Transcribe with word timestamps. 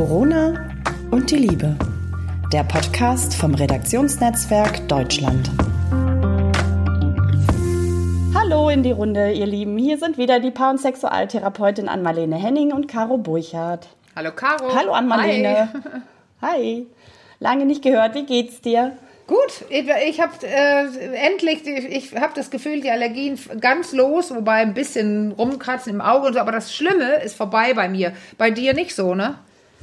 Corona 0.00 0.54
und 1.10 1.30
die 1.30 1.36
Liebe. 1.36 1.76
Der 2.54 2.64
Podcast 2.64 3.34
vom 3.34 3.54
Redaktionsnetzwerk 3.54 4.88
Deutschland. 4.88 5.50
Hallo 8.34 8.70
in 8.70 8.82
die 8.82 8.92
Runde, 8.92 9.32
ihr 9.32 9.44
Lieben. 9.44 9.76
Hier 9.76 9.98
sind 9.98 10.16
wieder 10.16 10.40
die 10.40 10.52
Paar- 10.52 10.70
und 10.70 10.80
Sexualtherapeutin 10.80 11.86
Ann-Marlene 11.86 12.36
Henning 12.36 12.72
und 12.72 12.88
Caro 12.88 13.18
Burchardt. 13.18 13.88
Hallo 14.16 14.30
Caro. 14.34 14.74
Hallo 14.74 14.92
Ann-Marlene. 14.92 15.68
Hi. 16.40 16.40
Hi. 16.40 16.86
Lange 17.38 17.66
nicht 17.66 17.82
gehört. 17.82 18.14
Wie 18.14 18.24
geht's 18.24 18.62
dir? 18.62 18.96
Gut, 19.26 19.66
ich, 19.68 19.86
ich 20.08 20.18
habe 20.18 20.32
äh, 20.46 20.86
endlich, 21.26 21.66
ich 21.66 22.16
habe 22.16 22.32
das 22.34 22.50
Gefühl, 22.50 22.80
die 22.80 22.90
Allergien 22.90 23.38
ganz 23.60 23.92
los, 23.92 24.34
wobei 24.34 24.62
ein 24.62 24.72
bisschen 24.72 25.32
rumkratzen 25.32 25.92
im 25.92 26.00
Auge 26.00 26.28
und 26.28 26.32
so, 26.32 26.40
aber 26.40 26.52
das 26.52 26.74
Schlimme 26.74 27.16
ist 27.22 27.36
vorbei 27.36 27.74
bei 27.74 27.90
mir. 27.90 28.14
Bei 28.38 28.50
dir 28.50 28.72
nicht 28.72 28.96
so, 28.96 29.14
ne? 29.14 29.38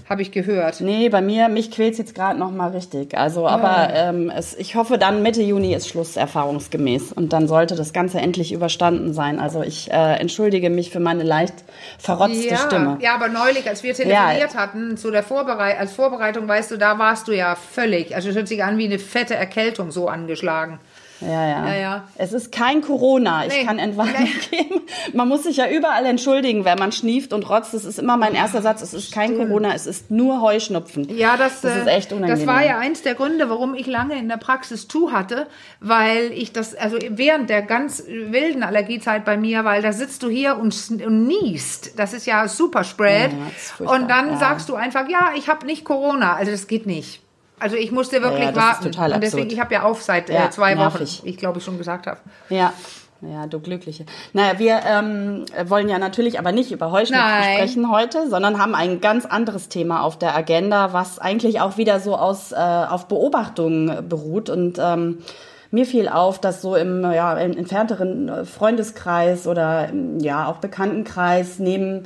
Habe 0.10 0.22
ich 0.22 0.32
gehört. 0.32 0.80
Nee, 0.80 1.10
bei 1.10 1.22
mir, 1.22 1.50
mich 1.50 1.70
quält 1.70 1.98
jetzt 1.98 2.16
gerade 2.16 2.40
noch 2.40 2.52
mal 2.52 2.70
richtig. 2.70 3.18
Also, 3.18 3.46
aber 3.46 3.90
oh. 3.90 3.96
ähm, 3.96 4.32
es, 4.34 4.56
ich 4.56 4.76
hoffe, 4.76 4.98
dann 4.98 5.22
Mitte 5.22 5.42
Juni 5.42 5.74
ist 5.74 5.90
Schluss, 5.90 6.16
erfahrungsgemäß. 6.16 7.12
Und 7.12 7.34
dann 7.34 7.48
sollte 7.48 7.76
das 7.76 7.92
Ganze 7.92 8.20
endlich 8.20 8.54
überstanden 8.54 9.14
sein. 9.14 9.40
Also 9.40 9.64
ich 9.64 9.92
äh, 9.92 10.14
entschuldige 10.16 10.70
mich 10.70 10.92
für 10.92 11.02
meine 11.02 11.24
leicht 11.24 11.56
verrotzte 12.00 12.48
ja, 12.48 12.58
Stimme. 12.58 12.98
Ja, 13.02 13.16
aber 13.16 13.28
neulich, 13.28 13.68
als 13.68 13.84
wir 13.84 13.94
telefoniert 13.94 14.54
ja. 14.54 14.60
hatten, 14.60 14.96
zu 14.96 15.12
der 15.12 15.24
Vorberei 15.24 15.78
als 15.78 15.94
Vorbereitung, 15.94 16.48
weißt 16.48 16.72
du, 16.72 16.78
da 16.78 16.98
warst 17.00 17.28
du 17.28 17.34
ja 17.34 17.56
völlig, 17.56 18.16
also 18.16 18.30
es 18.30 18.36
hört 18.36 18.48
sich 18.48 18.64
an 18.64 18.78
wie 18.78 18.86
eine 18.86 19.00
fette 19.00 19.36
Erkältung 19.36 19.92
so 19.92 20.08
angeschlagen. 20.08 20.80
Ja, 21.22 21.48
ja, 21.48 21.68
ja, 21.68 21.76
ja. 21.76 22.08
Es 22.16 22.34
ist 22.34 22.52
kein 22.52 22.82
Corona. 22.82 23.46
Ich 23.46 23.54
nee. 23.54 23.66
kann 23.66 23.80
Entwarnung 23.80 24.16
nee. 24.52 24.58
geben. 24.58 24.82
Man 25.14 25.28
muss 25.28 25.44
sich 25.44 25.58
ja 25.58 25.68
überall 25.70 26.06
entschuldigen, 26.06 26.66
wenn 26.66 26.78
man 26.78 26.92
schnieft 26.92 27.34
und 27.34 27.50
rotzt. 27.50 27.74
Das 27.74 27.86
ist 27.86 27.98
immer 27.98 28.18
mein 28.18 28.36
erster 28.36 28.62
Satz. 28.62 28.82
Es 28.82 28.94
ist 28.94 29.12
kein 29.12 29.34
Stimmt. 29.34 29.48
Corona, 29.48 29.74
es 29.74 29.88
ist 29.88 30.12
nur 30.12 30.42
Heuschnupfen. 30.42 31.16
Ja, 31.18 31.38
das, 31.38 31.62
das 31.62 31.78
ist 31.78 31.88
äh, 31.88 31.92
echt 31.92 32.14
unangenehm. 32.14 32.46
Das 32.46 32.48
war 32.48 32.64
ja 32.64 32.78
eins 32.78 33.02
der 33.02 33.16
Gründe, 33.16 33.50
warum 33.50 33.74
ich 33.74 33.88
lange 33.88 34.18
in 34.18 34.30
der 34.30 34.38
Praxis 34.38 34.88
Tu 34.88 35.12
hatte, 35.12 35.48
weil 35.80 36.32
ich 36.34 36.54
das, 36.54 36.76
also 36.76 36.98
während 37.10 37.50
der 37.50 37.64
ganz 37.64 38.04
wilden 38.08 38.64
Allergiezeit 38.64 39.26
bei 39.26 39.38
mir, 39.38 39.66
weil 39.66 39.82
da 39.82 39.94
sitzt 39.94 40.24
du 40.24 40.30
hier 40.30 40.58
und, 40.58 40.76
und 41.06 41.28
niest. 41.28 41.98
Das 41.98 42.14
ist 42.14 42.28
ja 42.28 42.48
super 42.48 42.84
Spread. 42.84 43.32
Ja, 43.80 43.90
und 43.90 44.08
dann 44.10 44.38
sagst 44.38 44.70
du 44.70 44.76
einfach, 44.76 45.10
ja, 45.10 45.32
ich 45.36 45.50
habe 45.50 45.66
nicht 45.66 45.84
Corona. 45.84 46.36
Also 46.36 46.52
das 46.52 46.68
geht 46.68 46.86
nicht. 46.86 47.22
Also 47.60 47.76
ich 47.76 47.92
musste 47.92 48.22
wirklich 48.22 48.44
ja, 48.44 48.52
ja, 48.52 48.56
warten. 48.56 48.86
total 48.86 49.14
und 49.14 49.24
deswegen, 49.24 49.50
ich 49.50 49.60
habe 49.60 49.74
ja 49.74 49.84
auf 49.84 50.02
seit 50.02 50.30
äh, 50.30 50.50
zwei 50.52 50.76
nervig. 50.76 51.20
Wochen, 51.20 51.28
ich 51.28 51.38
glaube 51.38 51.60
ich 51.60 51.66
schon 51.66 51.78
gesagt 51.78 52.08
habe. 52.08 52.20
Ja. 52.50 52.74
Ja, 53.22 53.48
du 53.48 53.60
Glückliche. 53.60 54.06
Naja, 54.34 54.60
wir 54.60 54.80
ähm, 54.86 55.46
wollen 55.66 55.90
ja 55.90 55.98
natürlich 55.98 56.38
aber 56.38 56.52
nicht 56.52 56.72
über 56.72 56.92
Heuschnupfen 56.92 57.44
sprechen 57.56 57.92
heute, 57.92 58.30
sondern 58.30 58.62
haben 58.62 58.76
ein 58.76 59.02
ganz 59.02 59.26
anderes 59.26 59.70
Thema 59.70 60.04
auf 60.04 60.20
der 60.20 60.36
Agenda, 60.36 60.94
was 60.94 61.18
eigentlich 61.18 61.60
auch 61.60 61.78
wieder 61.78 62.00
so 62.00 62.16
aus 62.16 62.52
äh, 62.52 62.56
auf 62.56 63.08
Beobachtungen 63.08 64.08
beruht. 64.08 64.52
Und 64.52 64.78
ähm, 64.80 65.24
mir 65.72 65.88
fiel 65.88 66.10
auf, 66.10 66.40
dass 66.40 66.62
so 66.62 66.76
im, 66.76 67.02
ja, 67.12 67.36
im 67.40 67.58
entfernteren 67.58 68.46
Freundeskreis 68.46 69.48
oder 69.48 69.90
ja 70.20 70.48
auch 70.48 70.58
Bekanntenkreis 70.58 71.58
neben 71.58 72.04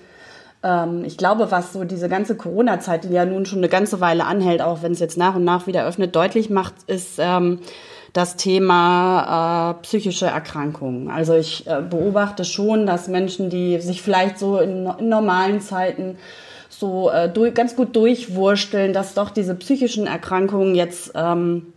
ich 0.63 1.17
glaube, 1.17 1.49
was 1.49 1.73
so 1.73 1.85
diese 1.85 2.07
ganze 2.07 2.37
Corona-Zeit, 2.37 3.05
die 3.05 3.09
ja 3.09 3.25
nun 3.25 3.47
schon 3.47 3.57
eine 3.57 3.69
ganze 3.69 3.99
Weile 3.99 4.25
anhält, 4.25 4.61
auch 4.61 4.83
wenn 4.83 4.91
es 4.91 4.99
jetzt 4.99 5.17
nach 5.17 5.35
und 5.35 5.43
nach 5.43 5.65
wieder 5.65 5.87
öffnet, 5.87 6.15
deutlich 6.15 6.51
macht, 6.51 6.75
ist 6.85 7.17
ähm, 7.17 7.61
das 8.13 8.35
Thema 8.35 9.71
äh, 9.71 9.81
psychische 9.83 10.27
Erkrankungen. 10.27 11.09
Also 11.09 11.33
ich 11.33 11.65
äh, 11.65 11.81
beobachte 11.81 12.45
schon, 12.45 12.85
dass 12.85 13.07
Menschen, 13.07 13.49
die 13.49 13.79
sich 13.79 14.01
vielleicht 14.01 14.37
so 14.37 14.59
in, 14.59 14.85
in 14.99 15.09
normalen 15.09 15.61
Zeiten 15.61 16.17
so 16.69 17.09
äh, 17.09 17.29
durch, 17.29 17.53
ganz 17.53 17.75
gut 17.75 17.95
durchwursteln, 17.95 18.93
dass 18.93 19.13
doch 19.13 19.29
diese 19.29 19.55
psychischen 19.55 20.07
Erkrankungen 20.07 20.75
jetzt 20.75 21.13
ähm, 21.15 21.73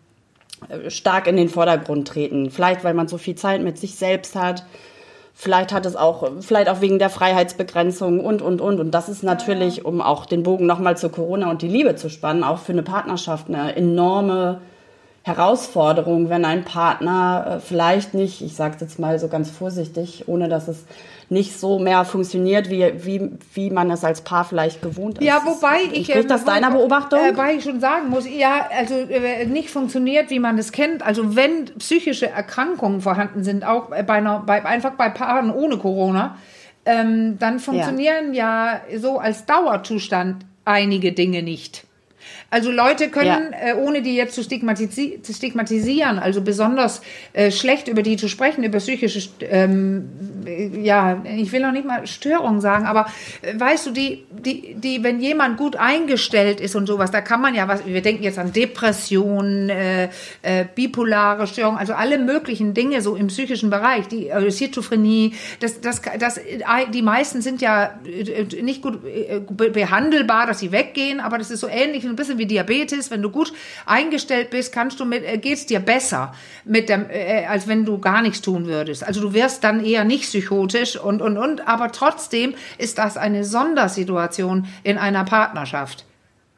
stark 0.89 1.27
in 1.27 1.37
den 1.37 1.49
Vordergrund 1.49 2.09
treten. 2.09 2.51
Vielleicht, 2.51 2.85
weil 2.85 2.95
man 2.95 3.07
so 3.07 3.19
viel 3.19 3.35
Zeit 3.35 3.63
mit 3.63 3.79
sich 3.79 3.95
selbst 3.95 4.35
hat, 4.35 4.65
Vielleicht 5.37 5.73
hat 5.73 5.85
es 5.85 5.97
auch, 5.97 6.31
vielleicht 6.41 6.69
auch 6.69 6.81
wegen 6.81 7.01
der 7.01 7.11
Freiheitsbegrenzung 7.11 8.21
und, 8.21 8.41
und, 8.41 8.61
und. 8.61 8.79
Und 8.79 8.93
das 8.93 9.09
ist 9.09 9.25
natürlich, 9.25 9.85
um 9.85 10.01
auch 10.01 10.27
den 10.27 10.45
Bogen 10.45 10.65
nochmal 10.65 10.97
zu 10.97 11.09
Corona 11.09 11.51
und 11.51 11.61
die 11.61 11.69
Liebe 11.69 11.97
zu 11.97 12.09
spannen, 12.09 12.45
auch 12.45 12.59
für 12.59 12.73
eine 12.73 12.85
Partnerschaft 12.85 13.49
eine 13.49 13.75
enorme 13.75 14.61
Herausforderung, 15.25 16.29
wenn 16.29 16.45
ein 16.45 16.65
Partner 16.65 17.57
äh, 17.57 17.61
vielleicht 17.61 18.13
nicht, 18.13 18.43
ich 18.43 18.55
sage 18.55 18.75
es 18.75 18.81
jetzt 18.83 18.99
mal 18.99 19.19
so 19.19 19.29
ganz 19.29 19.49
vorsichtig, 19.49 20.25
ohne 20.27 20.51
dass 20.51 20.69
es 20.69 20.85
nicht 21.31 21.59
so 21.59 21.79
mehr 21.79 22.05
funktioniert, 22.05 22.69
wie, 22.69 22.93
wie, 23.07 23.31
wie 23.55 23.71
man 23.71 23.91
es 23.91 24.05
als 24.05 24.21
Paar 24.21 24.45
vielleicht 24.45 24.83
gewohnt 24.83 25.19
ist. 25.19 25.25
Ja, 25.25 25.41
wobei 25.47 25.79
ich. 25.95 26.09
Spricht 26.09 26.31
das 26.31 26.43
äh, 26.43 26.45
deiner 26.45 26.71
Beobachtung? 26.71 27.19
Äh, 27.19 27.31
wobei 27.31 27.55
ich 27.55 27.65
schon 27.65 27.81
sagen 27.81 28.11
muss, 28.11 28.29
ja, 28.29 28.69
also 28.77 28.95
äh, 28.95 29.47
nicht 29.47 29.71
funktioniert, 29.71 30.29
wie 30.29 30.41
man 30.41 30.59
es 30.59 30.73
kennt. 30.73 31.03
Also 31.03 31.35
wenn 31.35 31.65
psychische 31.79 32.29
Erkrankungen 32.29 33.01
vorhanden 33.01 33.45
sind, 33.45 33.65
auch 33.65 33.89
bei 33.89 34.07
einer, 34.07 34.41
bei, 34.41 34.63
einfach 34.63 34.93
bei 34.93 35.09
Paaren 35.09 35.51
ohne 35.51 35.79
Corona, 35.79 36.37
ähm, 36.85 37.39
dann 37.39 37.61
funktionieren 37.61 38.35
ja. 38.35 38.81
ja 38.91 38.99
so 38.99 39.19
als 39.19 39.47
Dauerzustand 39.47 40.45
einige 40.67 41.13
Dinge 41.13 41.43
nicht. 41.43 41.87
Also 42.55 42.71
Leute 42.71 43.09
können, 43.09 43.53
ja. 43.53 43.73
äh, 43.73 43.75
ohne 43.75 44.01
die 44.01 44.15
jetzt 44.15 44.37
zu, 44.37 44.45
stigmatisi 44.45 45.19
zu 45.25 45.33
stigmatisieren, 45.33 46.21
also 46.21 46.41
besonders 46.41 47.03
äh, 47.33 47.51
schlecht 47.51 47.89
über 47.89 48.03
die 48.03 48.17
zu 48.17 48.29
sprechen, 48.29 48.63
über 48.63 48.79
psychische, 48.79 49.29
ähm, 49.41 50.09
ja, 50.81 51.21
ich 51.37 51.51
will 51.51 51.63
noch 51.63 51.73
nicht 51.73 51.85
mal 51.85 52.07
Störungen 52.07 52.61
sagen, 52.61 52.87
aber 52.87 53.07
äh, 53.43 53.59
weißt 53.59 53.87
du, 53.87 53.91
die, 53.91 54.23
die, 54.31 54.77
die, 54.77 55.03
wenn 55.03 55.19
jemand 55.19 55.57
gut 55.57 55.75
eingestellt 55.75 56.61
ist 56.61 56.77
und 56.77 56.87
sowas, 56.87 57.11
da 57.11 57.23
kann 57.23 57.41
man 57.41 57.57
ja 57.57 57.67
was, 57.67 57.87
wir 57.87 58.03
denken 58.03 58.23
jetzt 58.23 58.39
an 58.39 58.53
Depressionen, 58.53 59.69
äh, 59.69 60.11
äh, 60.43 60.65
bipolare 60.73 61.49
Störungen, 61.49 61.81
also 61.81 61.95
alle 61.95 62.19
möglichen 62.19 62.73
Dinge 62.73 63.03
so 63.03 63.17
im 63.17 63.27
psychischen 63.27 63.69
Bereich, 63.69 64.07
die 64.07 64.29
äh, 64.29 64.53
Schizophrenie, 64.53 65.35
das, 65.59 65.81
das, 65.81 66.03
das, 66.21 66.39
die 66.93 67.03
meisten 67.03 67.43
sind 67.43 67.61
ja 67.61 67.99
äh, 68.07 68.63
nicht 68.63 68.81
gut 68.81 69.01
äh, 69.05 69.41
behandelbar, 69.41 70.47
dass 70.47 70.61
sie 70.61 70.71
weggehen, 70.71 71.19
aber 71.19 71.37
das 71.39 71.51
ist 71.51 71.59
so 71.59 71.67
ähnlich, 71.67 72.05
ein 72.05 72.15
bisschen 72.15 72.39
wie 72.39 72.44
wie 72.45 72.47
Diabetes, 72.47 73.11
wenn 73.11 73.23
du 73.23 73.31
gut 73.31 73.53
eingestellt 73.87 74.51
bist, 74.51 74.73
kannst 74.73 75.01
du 75.01 75.05
mit, 75.05 75.25
äh, 75.25 75.39
geht's 75.39 75.67
dir 75.67 75.81
besser 75.81 76.35
mit 76.65 76.89
dem, 76.89 77.09
äh, 77.11 77.47
als 77.47 77.67
wenn 77.67 77.85
du 77.85 77.99
gar 77.99 78.23
nichts 78.23 78.43
tun 78.43 78.67
würdest. 78.67 79.05
Also 79.05 79.21
du 79.21 79.35
wirst 79.35 79.65
dann 79.65 79.85
eher 79.85 80.05
nicht 80.05 80.25
psychotisch 80.25 80.97
und, 80.97 81.23
und, 81.23 81.39
und, 81.39 81.67
aber 81.67 81.91
trotzdem 81.93 82.55
ist 82.79 82.99
das 82.99 83.17
eine 83.17 83.45
Sondersituation 83.45 84.67
in 84.83 84.99
einer 84.99 85.25
Partnerschaft. 85.25 86.05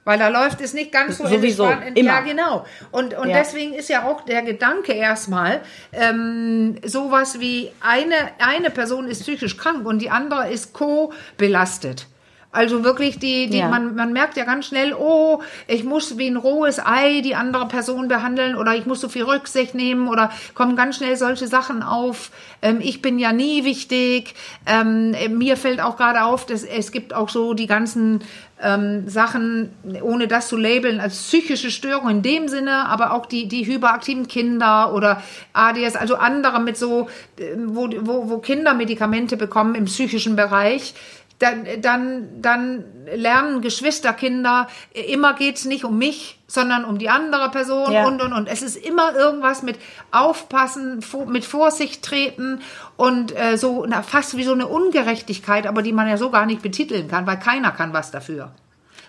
Weil 0.05 0.21
da 0.21 0.29
läuft 0.29 0.61
es 0.61 0.73
nicht 0.73 0.93
ganz 0.93 1.19
so 1.19 1.27
Sowieso, 1.27 1.65
entspannt. 1.65 1.99
Immer. 1.99 2.09
Ja, 2.09 2.21
genau. 2.21 2.67
Und, 2.93 3.15
und 3.15 3.29
ja. 3.29 3.39
deswegen 3.39 3.75
ist 3.75 3.89
ja 3.89 4.05
auch 4.05 4.25
der 4.25 4.43
Gedanke 4.43 4.93
erstmal, 4.93 5.63
ähm, 5.93 6.77
sowas 6.85 7.41
wie 7.41 7.73
eine, 7.81 8.15
eine 8.39 8.71
Person 8.71 9.09
ist 9.09 9.23
psychisch 9.23 9.57
krank 9.57 9.85
und 9.85 10.01
die 10.01 10.11
andere 10.11 10.49
ist 10.49 10.73
co-belastet. 10.73 12.07
Also 12.57 12.85
wirklich, 12.85 13.19
die, 13.19 13.49
die, 13.49 13.59
ja. 13.59 13.69
man, 13.69 13.95
man 13.95 14.13
merkt 14.13 14.37
ja 14.37 14.45
ganz 14.45 14.67
schnell, 14.67 14.95
oh, 14.95 15.43
ich 15.69 15.85
muss 15.85 16.17
wie 16.17 16.27
ein 16.27 16.37
rohes 16.37 16.79
Ei 16.85 17.21
die 17.21 17.35
andere 17.35 17.69
Person 17.69 18.09
behandeln 18.09 18.57
oder 18.57 18.75
ich 18.75 18.87
muss 18.87 19.01
so 19.01 19.09
viel 19.09 19.25
Rücksicht 19.25 19.75
nehmen 19.75 20.09
oder 20.09 20.31
kommen 20.55 20.75
ganz 20.75 20.97
schnell 20.97 21.17
solche 21.17 21.47
Sachen 21.49 21.83
auf. 21.83 22.31
Ähm, 22.63 22.79
ich 22.81 23.03
bin 23.03 23.19
ja 23.19 23.33
nie 23.33 23.65
wichtig. 23.65 24.35
Ähm, 24.65 25.15
mir 25.37 25.59
fällt 25.59 25.81
auch 25.81 25.99
gerade 25.99 26.25
auf, 26.25 26.47
dass 26.47 26.65
es 26.65 26.93
gibt 26.93 27.13
auch 27.13 27.29
so 27.29 27.53
die 27.53 27.67
ganzen 27.67 28.23
ähm, 28.63 29.09
Sachen, 29.09 29.71
ohne 30.01 30.29
das 30.29 30.49
zu 30.49 30.57
labeln, 30.57 30.99
als 30.99 31.19
psychische 31.19 31.71
Störung 31.71 32.09
in 32.09 32.23
dem 32.23 32.49
Sinne, 32.49 32.87
aber 32.89 33.13
auch 33.13 33.27
die, 33.27 33.49
die 33.49 33.67
hyperaktiven 33.67 34.29
Kinder 34.29 34.95
oder 34.95 35.23
ADS, 35.53 35.97
also 35.97 36.17
andere 36.17 36.61
mit 36.61 36.77
so, 36.77 37.09
äh, 37.39 37.55
wo, 37.67 37.91
wo, 38.01 38.31
wo 38.31 38.39
Kinder 38.39 38.73
Medikamente 38.73 39.37
bekommen 39.37 39.75
im 39.75 39.85
psychischen 39.85 40.37
Bereich 40.37 40.95
dann, 41.39 41.67
dann, 41.83 42.41
dann 42.41 42.85
lernen 43.15 43.61
Geschwisterkinder, 43.61 44.69
immer 44.93 45.35
geht's 45.35 45.65
nicht 45.65 45.85
um 45.85 45.99
mich, 45.99 46.39
sondern 46.47 46.85
um 46.85 46.99
die 46.99 47.11
andere 47.11 47.51
Person 47.51 47.93
ja. 47.93 48.07
und, 48.07 48.23
und, 48.23 48.33
und. 48.33 48.47
Es 48.47 48.63
ist 48.63 48.77
immer 48.77 49.15
irgendwas 49.15 49.63
mit 49.63 49.79
Aufpassen, 50.13 51.05
mit 51.27 51.45
Vorsicht 51.45 52.03
treten 52.03 52.61
und 52.97 53.37
äh, 53.39 53.57
so 53.59 53.85
na, 53.87 54.03
fast 54.03 54.37
wie 54.37 54.45
so 54.45 54.53
eine 54.53 54.67
Ungerechtigkeit, 54.67 55.67
aber 55.67 55.83
die 55.83 55.93
man 55.93 56.09
ja 56.09 56.17
so 56.17 56.31
gar 56.31 56.47
nicht 56.47 56.63
betiteln 56.63 57.09
kann, 57.09 57.27
weil 57.27 57.39
keiner 57.39 57.73
kann 57.73 57.93
was 57.93 58.11
dafür. 58.11 58.53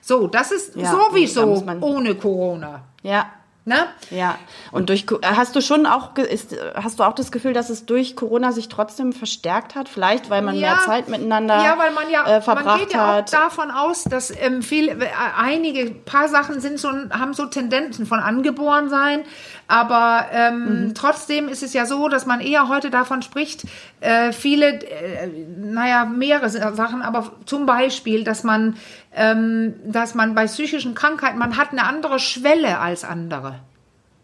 So, 0.01 0.27
das 0.27 0.51
ist 0.51 0.75
ja, 0.75 0.89
sowieso 0.89 1.63
ohne 1.81 2.15
Corona. 2.15 2.83
Ja, 3.03 3.31
Ne? 3.67 3.85
Ja. 4.11 4.39
Und 4.71 4.87
durch 4.87 5.05
hast 5.21 5.53
du 5.53 5.61
schon 5.61 5.85
auch 5.85 6.15
ist, 6.15 6.55
hast 6.73 6.99
du 6.99 7.03
auch 7.03 7.11
das 7.11 7.33
Gefühl, 7.33 7.51
dass 7.51 7.69
es 7.69 7.85
durch 7.85 8.15
Corona 8.15 8.53
sich 8.53 8.69
trotzdem 8.69 9.11
verstärkt 9.11 9.75
hat? 9.75 9.89
Vielleicht, 9.89 10.29
weil 10.29 10.41
man 10.41 10.55
ja, 10.55 10.75
mehr 10.75 10.79
Zeit 10.85 11.09
miteinander 11.09 11.61
ja, 11.61 11.77
weil 11.77 11.91
man 11.91 12.09
ja, 12.09 12.37
äh, 12.37 12.41
verbracht 12.41 12.65
man 12.65 12.79
geht 12.79 12.93
ja 12.93 13.15
hat. 13.15 13.27
auch 13.27 13.29
davon 13.29 13.69
aus, 13.69 14.05
dass 14.05 14.31
ähm, 14.31 14.61
viel, 14.61 14.87
äh, 14.87 15.09
einige 15.37 15.91
paar 15.91 16.29
Sachen 16.29 16.61
sind 16.61 16.79
so 16.79 16.87
haben 17.09 17.33
so 17.33 17.45
Tendenzen 17.45 18.05
von 18.05 18.19
angeboren 18.21 18.89
sein. 18.89 19.25
Aber 19.67 20.27
ähm, 20.31 20.87
mhm. 20.87 20.95
trotzdem 20.95 21.49
ist 21.49 21.61
es 21.61 21.73
ja 21.73 21.85
so, 21.85 22.07
dass 22.07 22.25
man 22.25 22.39
eher 22.39 22.69
heute 22.69 22.89
davon 22.89 23.21
spricht, 23.21 23.63
äh, 23.99 24.31
viele, 24.31 24.79
äh, 24.81 25.27
naja, 25.57 26.05
mehrere 26.05 26.49
Sachen, 26.49 27.01
aber 27.01 27.33
zum 27.45 27.65
Beispiel, 27.65 28.23
dass 28.23 28.43
man, 28.43 28.77
ähm, 29.13 29.73
dass 29.85 30.15
man 30.15 30.35
bei 30.35 30.45
psychischen 30.45 30.95
Krankheiten, 30.95 31.37
man 31.37 31.57
hat 31.57 31.71
eine 31.71 31.83
andere 31.83 32.19
Schwelle 32.19 32.79
als 32.79 33.03
andere. 33.03 33.59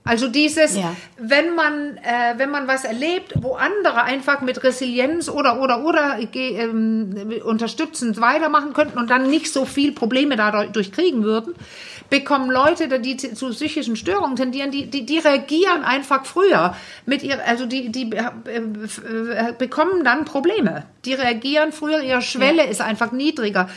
Also 0.05 0.27
dieses, 0.27 0.75
ja. 0.75 0.93
wenn 1.17 1.55
man 1.55 1.97
äh, 1.97 2.33
wenn 2.35 2.49
man 2.51 2.67
was 2.67 2.83
erlebt, 2.83 3.35
wo 3.41 3.53
andere 3.53 4.03
einfach 4.03 4.41
mit 4.41 4.61
Resilienz 4.61 5.29
oder 5.29 5.61
oder 5.61 5.85
oder 5.85 6.17
ähm, 6.33 7.31
unterstützend 7.45 8.19
weitermachen 8.19 8.73
könnten 8.73 8.97
und 8.97 9.09
dann 9.09 9.29
nicht 9.29 9.53
so 9.53 9.63
viel 9.63 9.93
Probleme 9.93 10.35
dadurch 10.35 10.91
kriegen 10.91 11.23
würden, 11.23 11.53
bekommen 12.13 12.51
Leute, 12.51 12.99
die 12.99 13.17
zu 13.17 13.49
psychischen 13.49 13.95
Störungen 13.95 14.35
tendieren, 14.35 14.69
die, 14.69 14.85
die, 14.85 15.03
die 15.03 15.17
reagieren 15.17 15.83
einfach 15.83 16.27
früher 16.27 16.75
mit 17.07 17.23
ihr, 17.23 17.43
also 17.47 17.65
die, 17.65 17.91
die 17.91 18.11
äh, 18.11 18.27
äh, 18.57 19.53
bekommen 19.57 20.03
dann 20.03 20.23
Probleme. 20.23 20.85
Die 21.05 21.15
reagieren 21.15 21.71
früher, 21.71 22.03
ihre 22.03 22.21
Schwelle 22.21 22.65
ja. 22.65 22.69
ist 22.69 22.81
einfach 22.81 23.11
niedriger. 23.11 23.67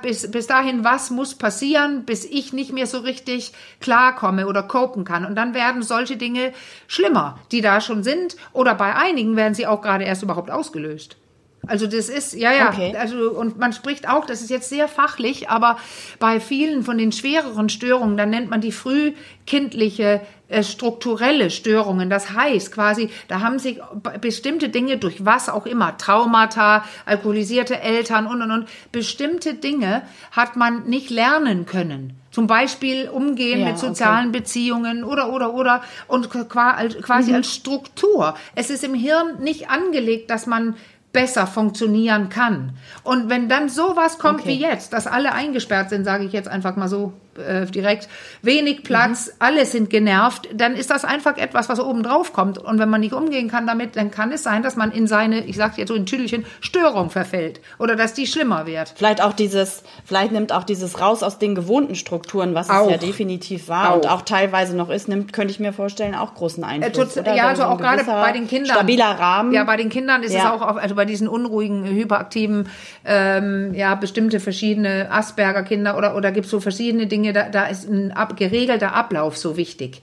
Bis, 0.00 0.30
bis 0.30 0.46
dahin, 0.46 0.84
was 0.84 1.10
muss 1.10 1.34
passieren, 1.34 2.04
bis 2.04 2.24
ich 2.24 2.52
nicht 2.52 2.72
mehr 2.72 2.86
so 2.86 2.98
richtig 2.98 3.52
klarkomme 3.80 4.46
oder 4.46 4.62
copen 4.62 5.02
kann. 5.02 5.24
Und 5.24 5.34
dann 5.34 5.52
werden 5.52 5.82
solche 5.82 6.16
Dinge 6.16 6.52
schlimmer, 6.86 7.40
die 7.50 7.62
da 7.62 7.80
schon 7.80 8.04
sind. 8.04 8.36
Oder 8.52 8.76
bei 8.76 8.94
einigen 8.94 9.34
werden 9.34 9.54
sie 9.54 9.66
auch 9.66 9.82
gerade 9.82 10.04
erst 10.04 10.22
überhaupt 10.22 10.52
ausgelöst. 10.52 11.16
Also 11.66 11.86
das 11.86 12.08
ist, 12.08 12.34
ja, 12.34 12.52
ja, 12.52 12.70
okay. 12.70 12.96
also 12.96 13.30
und 13.30 13.58
man 13.58 13.72
spricht 13.72 14.08
auch, 14.08 14.24
das 14.24 14.40
ist 14.40 14.50
jetzt 14.50 14.68
sehr 14.70 14.88
fachlich, 14.88 15.50
aber 15.50 15.76
bei 16.18 16.40
vielen 16.40 16.82
von 16.82 16.96
den 16.96 17.12
schwereren 17.12 17.68
Störungen, 17.68 18.16
dann 18.16 18.30
nennt 18.30 18.48
man 18.48 18.60
die 18.62 18.72
frühkindliche 18.72 20.22
äh, 20.48 20.64
strukturelle 20.64 21.50
Störungen. 21.50 22.10
Das 22.10 22.32
heißt 22.32 22.72
quasi, 22.72 23.10
da 23.28 23.40
haben 23.40 23.58
sich 23.58 23.78
bestimmte 24.20 24.68
Dinge 24.70 24.96
durch 24.96 25.24
was 25.24 25.48
auch 25.48 25.66
immer, 25.66 25.96
Traumata, 25.96 26.84
alkoholisierte 27.04 27.78
Eltern 27.78 28.26
und 28.26 28.42
und 28.42 28.50
und, 28.50 28.68
bestimmte 28.90 29.54
Dinge 29.54 30.02
hat 30.32 30.56
man 30.56 30.84
nicht 30.88 31.10
lernen 31.10 31.66
können. 31.66 32.16
Zum 32.30 32.46
Beispiel 32.46 33.08
umgehen 33.08 33.60
ja, 33.60 33.66
mit 33.66 33.78
sozialen 33.78 34.28
okay. 34.28 34.38
Beziehungen 34.38 35.04
oder, 35.04 35.32
oder, 35.32 35.52
oder 35.52 35.82
und 36.06 36.30
quasi 36.30 37.30
mhm. 37.30 37.36
als 37.36 37.54
Struktur. 37.54 38.34
Es 38.54 38.70
ist 38.70 38.82
im 38.82 38.94
Hirn 38.94 39.40
nicht 39.40 39.68
angelegt, 39.68 40.30
dass 40.30 40.46
man 40.46 40.74
besser 41.12 41.46
funktionieren 41.46 42.28
kann. 42.28 42.76
Und 43.02 43.28
wenn 43.28 43.48
dann 43.48 43.68
sowas 43.68 44.18
kommt 44.18 44.40
okay. 44.40 44.50
wie 44.50 44.60
jetzt, 44.60 44.92
dass 44.92 45.06
alle 45.06 45.32
eingesperrt 45.32 45.90
sind, 45.90 46.04
sage 46.04 46.24
ich 46.24 46.32
jetzt 46.32 46.48
einfach 46.48 46.76
mal 46.76 46.88
so 46.88 47.12
äh, 47.40 47.66
direkt, 47.66 48.08
wenig 48.42 48.82
Platz, 48.82 49.26
mhm. 49.26 49.32
alle 49.38 49.66
sind 49.66 49.90
genervt, 49.90 50.48
dann 50.54 50.74
ist 50.74 50.90
das 50.90 51.04
einfach 51.04 51.36
etwas, 51.36 51.68
was 51.68 51.80
oben 51.80 52.02
drauf 52.02 52.32
kommt. 52.32 52.58
Und 52.58 52.78
wenn 52.78 52.88
man 52.88 53.00
nicht 53.00 53.12
umgehen 53.12 53.48
kann 53.48 53.66
damit, 53.66 53.96
dann 53.96 54.10
kann 54.10 54.32
es 54.32 54.42
sein, 54.42 54.62
dass 54.62 54.76
man 54.76 54.92
in 54.92 55.06
seine, 55.06 55.44
ich 55.44 55.56
sage 55.56 55.74
jetzt 55.78 55.88
so 55.88 55.94
in 55.94 56.06
Tüdelchen, 56.06 56.44
Störung 56.60 57.10
verfällt 57.10 57.60
oder 57.78 57.96
dass 57.96 58.14
die 58.14 58.26
schlimmer 58.26 58.66
wird. 58.66 58.94
Vielleicht 58.96 59.22
auch 59.22 59.32
dieses, 59.32 59.82
vielleicht 60.04 60.32
nimmt 60.32 60.52
auch 60.52 60.64
dieses 60.64 61.00
raus 61.00 61.22
aus 61.22 61.38
den 61.38 61.54
gewohnten 61.54 61.94
Strukturen, 61.94 62.54
was 62.54 62.70
auch. 62.70 62.86
es 62.86 62.92
ja 62.92 62.96
definitiv 62.98 63.68
war 63.68 63.90
auch. 63.90 63.96
und 63.96 64.08
auch 64.08 64.22
teilweise 64.22 64.76
noch 64.76 64.90
ist, 64.90 65.08
nimmt, 65.08 65.32
könnte 65.32 65.52
ich 65.52 65.60
mir 65.60 65.72
vorstellen, 65.72 66.14
auch 66.14 66.34
großen 66.34 66.64
Einfluss. 66.64 67.16
Äh, 67.16 67.36
ja, 67.36 67.48
also 67.48 67.64
auch 67.64 67.78
gerade 67.78 68.04
bei 68.04 68.32
den 68.32 68.46
Kindern. 68.48 68.76
Stabiler 68.76 69.18
Rahmen. 69.18 69.52
Ja, 69.52 69.64
bei 69.64 69.76
den 69.76 69.88
Kindern 69.88 70.22
ist 70.22 70.32
ja. 70.32 70.40
es 70.40 70.46
auch, 70.46 70.76
also 70.76 70.94
bei 70.94 71.04
diesen 71.04 71.28
unruhigen, 71.28 71.84
hyperaktiven, 71.84 72.68
ähm, 73.04 73.74
ja, 73.74 73.94
bestimmte 73.94 74.40
verschiedene 74.40 75.10
Asperger-Kinder 75.10 75.96
oder, 75.96 76.16
oder 76.16 76.32
gibt 76.32 76.46
es 76.46 76.50
so 76.50 76.60
verschiedene 76.60 77.06
Dinge, 77.06 77.29
da, 77.32 77.48
da 77.48 77.66
ist 77.66 77.88
ein 77.88 78.12
ab, 78.12 78.36
geregelter 78.36 78.94
Ablauf 78.94 79.36
so 79.36 79.56
wichtig. 79.56 80.02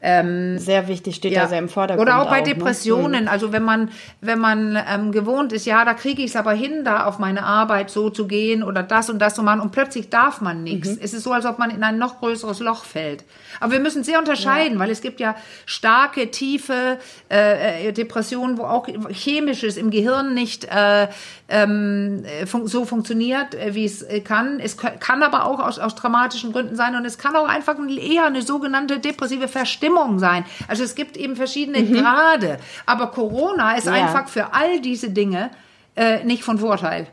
Ähm, 0.00 0.58
sehr 0.58 0.86
wichtig, 0.86 1.16
steht 1.16 1.32
ja. 1.32 1.42
da 1.42 1.48
sehr 1.48 1.58
im 1.58 1.68
Vordergrund. 1.68 2.08
Oder 2.08 2.20
auch 2.20 2.30
bei 2.30 2.42
auch, 2.42 2.46
ne? 2.46 2.54
Depressionen, 2.54 3.24
ne? 3.24 3.30
also 3.30 3.52
wenn 3.52 3.64
man, 3.64 3.90
wenn 4.20 4.38
man 4.38 4.78
ähm, 4.88 5.10
gewohnt 5.10 5.52
ist, 5.52 5.66
ja, 5.66 5.84
da 5.84 5.94
kriege 5.94 6.22
ich 6.22 6.30
es 6.30 6.36
aber 6.36 6.52
hin, 6.52 6.84
da 6.84 7.04
auf 7.04 7.18
meine 7.18 7.42
Arbeit 7.42 7.90
so 7.90 8.08
zu 8.08 8.28
gehen 8.28 8.62
oder 8.62 8.84
das 8.84 9.10
und 9.10 9.18
das 9.18 9.34
zu 9.34 9.42
machen 9.42 9.60
und 9.60 9.72
plötzlich 9.72 10.08
darf 10.08 10.40
man 10.40 10.62
nichts. 10.62 10.90
Mhm. 10.90 10.98
Es 11.00 11.14
ist 11.14 11.24
so, 11.24 11.32
als 11.32 11.46
ob 11.46 11.58
man 11.58 11.70
in 11.70 11.82
ein 11.82 11.98
noch 11.98 12.20
größeres 12.20 12.60
Loch 12.60 12.84
fällt. 12.84 13.24
Aber 13.58 13.72
wir 13.72 13.80
müssen 13.80 14.04
sehr 14.04 14.20
unterscheiden, 14.20 14.74
ja. 14.74 14.78
weil 14.78 14.90
es 14.90 15.00
gibt 15.00 15.18
ja 15.18 15.34
starke, 15.66 16.30
tiefe 16.30 16.98
äh, 17.28 17.88
äh 17.88 17.92
Depressionen, 17.92 18.56
wo 18.56 18.64
auch 18.64 18.86
chemisches 19.10 19.76
im 19.76 19.90
Gehirn 19.90 20.32
nicht 20.32 20.64
äh, 20.64 21.08
ähm, 21.48 22.24
fun 22.46 22.68
so 22.68 22.84
funktioniert, 22.84 23.54
äh, 23.54 23.74
wie 23.74 23.84
es 23.84 24.02
äh, 24.02 24.20
kann. 24.20 24.60
Es 24.60 24.76
kann 24.76 25.22
aber 25.22 25.44
auch 25.46 25.58
aus, 25.58 25.80
aus 25.80 25.96
dramatischen 25.96 26.52
Gründen 26.52 26.76
sein 26.76 26.94
und 26.94 27.04
es 27.04 27.18
kann 27.18 27.34
auch 27.34 27.48
einfach 27.48 27.74
eher 27.98 28.26
eine 28.26 28.42
sogenannte 28.42 29.00
depressive 29.00 29.48
Verstimmung 29.48 29.87
sein. 30.18 30.44
Also 30.66 30.84
es 30.84 30.94
gibt 30.94 31.16
eben 31.16 31.36
verschiedene 31.36 31.80
mhm. 31.80 31.94
Grade. 31.94 32.58
Aber 32.86 33.08
Corona 33.08 33.76
ist 33.76 33.86
ja. 33.86 33.92
einfach 33.92 34.28
für 34.28 34.52
all 34.52 34.80
diese 34.80 35.10
Dinge 35.10 35.50
äh, 35.96 36.24
nicht 36.24 36.42
von 36.42 36.58
Vorteil 36.58 37.08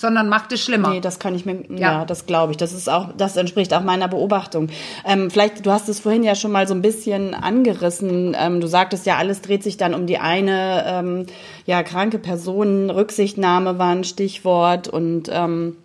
sondern 0.00 0.30
macht 0.30 0.50
es 0.52 0.62
schlimmer. 0.62 0.88
Nee, 0.88 1.00
das 1.00 1.18
kann 1.18 1.34
ich 1.34 1.44
mir, 1.44 1.62
ja, 1.68 1.76
ja 1.76 2.04
das 2.06 2.24
glaube 2.24 2.52
ich. 2.52 2.56
Das 2.56 2.72
ist 2.72 2.88
auch, 2.88 3.08
das 3.18 3.36
entspricht 3.36 3.74
auch 3.74 3.82
meiner 3.82 4.08
Beobachtung. 4.08 4.70
Ähm, 5.04 5.30
vielleicht, 5.30 5.66
du 5.66 5.70
hast 5.70 5.90
es 5.90 6.00
vorhin 6.00 6.22
ja 6.22 6.34
schon 6.34 6.52
mal 6.52 6.66
so 6.66 6.72
ein 6.72 6.80
bisschen 6.80 7.34
angerissen. 7.34 8.34
Ähm, 8.38 8.62
du 8.62 8.66
sagtest 8.66 9.04
ja, 9.04 9.18
alles 9.18 9.42
dreht 9.42 9.62
sich 9.62 9.76
dann 9.76 9.92
um 9.92 10.06
die 10.06 10.16
eine, 10.16 10.84
ähm, 10.86 11.26
ja, 11.66 11.82
kranke 11.82 12.18
Person. 12.18 12.88
Rücksichtnahme 12.88 13.78
war 13.78 13.90
ein 13.90 14.04
Stichwort 14.04 14.88
und, 14.88 15.28
ähm, 15.30 15.76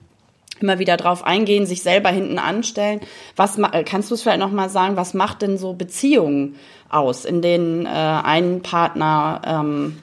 immer 0.60 0.80
wieder 0.80 0.98
drauf 0.98 1.24
eingehen, 1.26 1.66
sich 1.66 1.84
selber 1.84 2.10
hinten 2.10 2.40
anstellen. 2.40 3.02
Was 3.36 3.58
kannst 3.86 4.10
du 4.10 4.16
es 4.16 4.22
vielleicht 4.22 4.40
noch 4.40 4.52
mal 4.52 4.70
sagen? 4.70 4.96
Was 4.96 5.14
macht 5.14 5.42
denn 5.42 5.58
so 5.58 5.74
Beziehungen 5.74 6.56
aus, 6.90 7.26
in 7.26 7.42
denen 7.42 7.86
äh, 7.86 7.90
ein 7.90 8.62
Partner 8.62 9.42
ähm, 9.46 9.98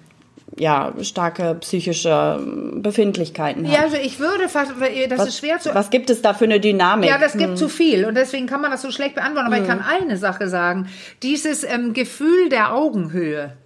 ja, 0.58 0.92
starke 1.02 1.54
psychische 1.60 2.38
Befindlichkeiten 2.74 3.66
hat. 3.66 3.74
Ja, 3.74 3.82
also 3.82 3.96
ich 3.96 4.18
würde 4.18 4.48
fast, 4.48 4.72
das 5.08 5.18
was, 5.18 5.28
ist 5.28 5.38
schwer 5.38 5.58
zu. 5.60 5.74
Was 5.74 5.90
gibt 5.90 6.10
es 6.10 6.22
da 6.22 6.34
für 6.34 6.44
eine 6.44 6.60
Dynamik? 6.60 7.08
Ja, 7.08 7.18
das 7.18 7.32
gibt 7.32 7.50
hm. 7.50 7.56
zu 7.56 7.68
viel 7.68 8.04
und 8.04 8.14
deswegen 8.14 8.46
kann 8.46 8.60
man 8.60 8.70
das 8.70 8.82
so 8.82 8.90
schlecht 8.90 9.14
beantworten. 9.14 9.46
Aber 9.46 9.56
hm. 9.56 9.62
ich 9.62 9.68
kann 9.68 9.80
eine 9.80 10.16
Sache 10.16 10.48
sagen: 10.48 10.88
Dieses 11.22 11.64
ähm, 11.64 11.94
Gefühl 11.94 12.48
der 12.48 12.74
Augenhöhe. 12.74 13.56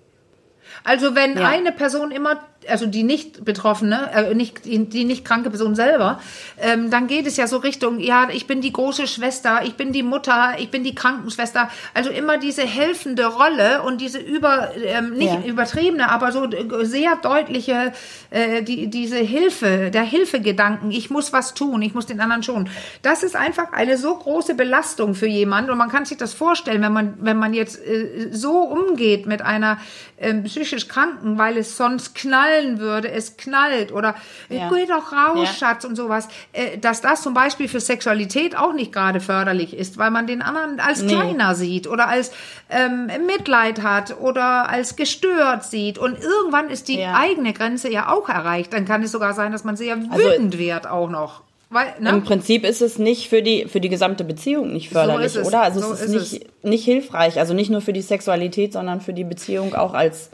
Also 0.85 1.15
wenn 1.17 1.37
ja. 1.37 1.49
eine 1.49 1.73
Person 1.73 2.13
immer 2.13 2.39
also 2.69 2.87
die 2.87 3.03
nicht 3.03 3.45
Betroffene, 3.45 4.11
äh, 4.13 4.35
nicht, 4.35 4.65
die 4.65 5.05
nicht 5.05 5.25
kranke 5.25 5.51
Person 5.51 5.75
selber, 5.75 6.21
ähm, 6.61 6.91
dann 6.91 7.07
geht 7.07 7.27
es 7.27 7.37
ja 7.37 7.47
so 7.47 7.59
Richtung, 7.59 8.01
ja, 8.01 8.29
ich 8.31 8.47
bin 8.47 8.61
die 8.61 8.73
große 8.73 9.07
Schwester, 9.07 9.61
ich 9.65 9.75
bin 9.75 9.93
die 9.93 10.03
Mutter, 10.03 10.57
ich 10.59 10.71
bin 10.71 10.85
die 10.85 10.95
Krankenschwester. 10.95 11.71
Also 11.95 12.11
immer 12.11 12.39
diese 12.39 12.63
helfende 12.63 13.27
Rolle 13.27 13.83
und 13.83 14.01
diese 14.01 14.19
über, 14.19 14.71
ähm, 14.85 15.15
nicht 15.15 15.33
ja. 15.33 15.41
übertriebene, 15.43 16.11
aber 16.11 16.33
so 16.33 16.49
sehr 16.83 17.17
deutliche, 17.17 17.93
äh, 18.31 18.63
die, 18.63 18.89
diese 18.89 19.19
Hilfe, 19.19 19.91
der 19.91 20.03
Hilfegedanken, 20.03 20.91
ich 20.91 21.11
muss 21.11 21.33
was 21.33 21.55
tun, 21.55 21.83
ich 21.83 21.95
muss 21.95 22.07
den 22.07 22.21
anderen 22.21 22.43
schon. 22.43 22.69
Das 23.03 23.23
ist 23.23 23.37
einfach 23.37 23.73
eine 23.73 23.97
so 23.97 24.17
große 24.17 24.55
Belastung 24.55 25.15
für 25.15 25.29
jemanden 25.29 25.71
und 25.71 25.79
man 25.79 25.91
kann 25.91 26.05
sich 26.05 26.19
das 26.19 26.35
vorstellen, 26.35 26.83
wenn 26.83 26.93
man, 26.93 27.15
wenn 27.21 27.39
man 27.39 27.55
jetzt 27.55 27.79
äh, 27.85 28.29
so 28.33 28.61
umgeht 28.61 29.27
mit 29.27 29.43
einer 29.43 29.79
äh, 30.17 30.35
psychisch 30.35 30.89
Kranken, 30.89 31.39
weil 31.39 31.57
es 31.59 31.77
sonst 31.77 32.15
knallt 32.15 32.56
knallen 32.57 32.79
würde, 32.79 33.11
es 33.11 33.37
knallt 33.37 33.93
oder 33.93 34.15
ja. 34.49 34.69
geh 34.69 34.87
doch 34.87 35.13
raus, 35.13 35.49
ja. 35.49 35.53
Schatz 35.53 35.85
und 35.85 35.97
sowas, 35.97 36.29
äh, 36.53 36.79
dass 36.79 37.01
das 37.01 37.23
zum 37.23 37.35
Beispiel 37.35 37.69
für 37.69 37.81
Sexualität 37.81 38.57
auch 38.57 38.73
nicht 38.73 38.93
gerade 38.93 39.21
förderlich 39.21 39.77
ist, 39.77 39.99
weil 39.99 40.11
man 40.11 40.27
den 40.27 40.43
anderen 40.43 40.81
als 40.81 41.03
nee. 41.03 41.13
kleiner 41.13 41.55
sieht 41.55 41.87
oder 41.87 42.09
als 42.09 42.33
ähm, 42.71 43.11
Mitleid 43.27 43.83
hat 43.83 44.19
oder 44.21 44.69
als 44.69 44.97
gestört 44.97 45.65
sieht 45.65 45.99
und 45.99 46.19
irgendwann 46.21 46.71
ist 46.71 46.89
die 46.89 46.99
ja. 46.99 47.15
eigene 47.15 47.53
Grenze 47.53 47.91
ja 47.91 48.13
auch 48.13 48.29
erreicht. 48.29 48.73
Dann 48.73 48.85
kann 48.85 49.03
es 49.03 49.13
sogar 49.13 49.35
sein, 49.35 49.53
dass 49.53 49.65
man 49.65 49.77
sehr 49.77 49.95
also 49.95 50.11
wütend 50.13 50.55
also, 50.55 50.59
wird 50.59 50.87
auch 50.87 51.11
noch. 51.11 51.43
Weil, 51.69 51.95
ne? 51.99 52.11
Im 52.11 52.23
Prinzip 52.23 52.65
ist 52.65 52.81
es 52.81 52.99
nicht 52.99 53.29
für 53.29 53.43
die, 53.43 53.67
für 53.67 53.81
die 53.81 53.89
gesamte 53.89 54.23
Beziehung 54.23 54.73
nicht 54.73 54.91
förderlich, 54.91 55.33
so 55.33 55.41
oder? 55.41 55.63
Also 55.63 55.81
so 55.81 55.93
es 55.93 56.01
ist, 56.01 56.15
ist 56.15 56.33
nicht, 56.33 56.47
es. 56.63 56.71
nicht 56.71 56.85
hilfreich. 56.85 57.41
Also 57.41 57.55
nicht 57.55 57.71
nur 57.71 57.81
für 57.81 57.93
die 57.93 58.03
Sexualität, 58.03 58.73
sondern 58.73 59.01
für 59.01 59.13
die 59.13 59.25
Beziehung 59.25 59.75
auch 59.75 59.93
als 59.93 60.31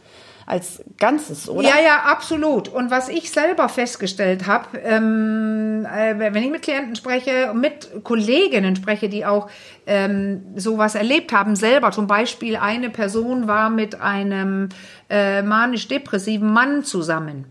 als 0.52 0.84
Ganzes, 0.98 1.48
oder? 1.48 1.66
Ja, 1.66 1.76
ja, 1.82 2.02
absolut. 2.04 2.68
Und 2.68 2.90
was 2.90 3.08
ich 3.08 3.30
selber 3.30 3.70
festgestellt 3.70 4.46
habe, 4.46 4.78
ähm, 4.78 5.86
äh, 5.86 6.14
wenn 6.18 6.42
ich 6.42 6.50
mit 6.50 6.60
Klienten 6.60 6.94
spreche, 6.94 7.54
mit 7.54 8.04
Kolleginnen 8.04 8.76
spreche, 8.76 9.08
die 9.08 9.24
auch 9.24 9.48
ähm, 9.86 10.42
sowas 10.54 10.94
erlebt 10.94 11.32
haben, 11.32 11.56
selber. 11.56 11.90
Zum 11.90 12.06
Beispiel 12.06 12.56
eine 12.56 12.90
Person 12.90 13.48
war 13.48 13.70
mit 13.70 14.02
einem 14.02 14.68
äh, 15.08 15.40
manisch-depressiven 15.40 16.52
Mann 16.52 16.84
zusammen. 16.84 17.46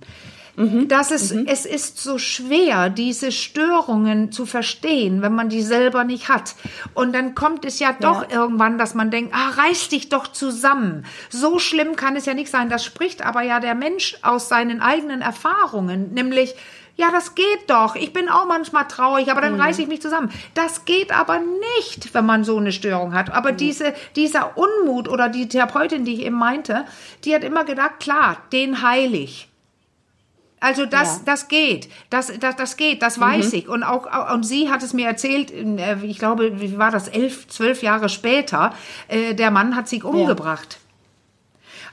Mhm. 0.61 0.87
dass 0.87 1.11
es, 1.11 1.33
mhm. 1.33 1.45
es 1.47 1.65
ist 1.65 1.99
so 1.99 2.17
schwer, 2.17 2.89
diese 2.89 3.31
Störungen 3.31 4.31
zu 4.31 4.45
verstehen, 4.45 5.21
wenn 5.21 5.33
man 5.33 5.49
die 5.49 5.61
selber 5.61 6.03
nicht 6.03 6.29
hat. 6.29 6.55
Und 6.93 7.13
dann 7.13 7.35
kommt 7.35 7.65
es 7.65 7.79
ja 7.79 7.93
doch 7.99 8.29
ja. 8.29 8.41
irgendwann, 8.41 8.77
dass 8.77 8.93
man 8.93 9.11
denkt, 9.11 9.33
ah, 9.33 9.49
reiß 9.49 9.89
dich 9.89 10.09
doch 10.09 10.27
zusammen. 10.27 11.05
So 11.29 11.59
schlimm 11.59 11.95
kann 11.95 12.15
es 12.15 12.25
ja 12.25 12.33
nicht 12.33 12.51
sein. 12.51 12.69
Das 12.69 12.83
spricht 12.83 13.25
aber 13.25 13.41
ja 13.41 13.59
der 13.59 13.75
Mensch 13.75 14.17
aus 14.21 14.49
seinen 14.49 14.81
eigenen 14.81 15.21
Erfahrungen, 15.21 16.13
nämlich, 16.13 16.55
ja, 16.97 17.09
das 17.11 17.35
geht 17.35 17.69
doch. 17.69 17.95
Ich 17.95 18.13
bin 18.13 18.29
auch 18.29 18.45
manchmal 18.45 18.87
traurig, 18.87 19.31
aber 19.31 19.41
dann 19.41 19.55
mhm. 19.55 19.61
reiße 19.61 19.81
ich 19.81 19.87
mich 19.87 20.01
zusammen. 20.01 20.31
Das 20.53 20.85
geht 20.85 21.11
aber 21.11 21.39
nicht, 21.39 22.13
wenn 22.13 22.25
man 22.25 22.43
so 22.43 22.57
eine 22.57 22.71
Störung 22.71 23.13
hat. 23.13 23.31
Aber 23.31 23.53
mhm. 23.53 23.57
diese, 23.57 23.93
dieser 24.15 24.57
Unmut 24.57 25.07
oder 25.07 25.29
die 25.29 25.47
Therapeutin, 25.47 26.05
die 26.05 26.13
ich 26.13 26.21
eben 26.21 26.37
meinte, 26.37 26.85
die 27.23 27.33
hat 27.33 27.43
immer 27.43 27.65
gedacht, 27.65 27.99
klar, 27.99 28.37
den 28.51 28.81
heilig. 28.81 29.50
Also 30.61 30.85
das, 30.85 31.17
ja. 31.17 31.21
das 31.25 31.47
geht, 31.47 31.89
das, 32.11 32.31
das, 32.39 32.55
das 32.55 32.77
geht, 32.77 33.01
das 33.01 33.19
weiß 33.19 33.51
mhm. 33.51 33.57
ich. 33.57 33.67
Und 33.67 33.83
auch 33.83 34.31
und 34.31 34.43
sie 34.43 34.69
hat 34.69 34.83
es 34.83 34.93
mir 34.93 35.07
erzählt. 35.07 35.51
Äh, 35.51 35.97
ich 36.03 36.19
glaube, 36.19 36.61
wie 36.61 36.77
war 36.77 36.91
das? 36.91 37.07
Elf, 37.07 37.47
zwölf 37.47 37.81
Jahre 37.81 38.09
später. 38.09 38.73
Äh, 39.07 39.33
der 39.33 39.49
Mann 39.49 39.75
hat 39.75 39.87
sich 39.87 40.03
umgebracht. 40.03 40.73
Ja. 40.73 40.91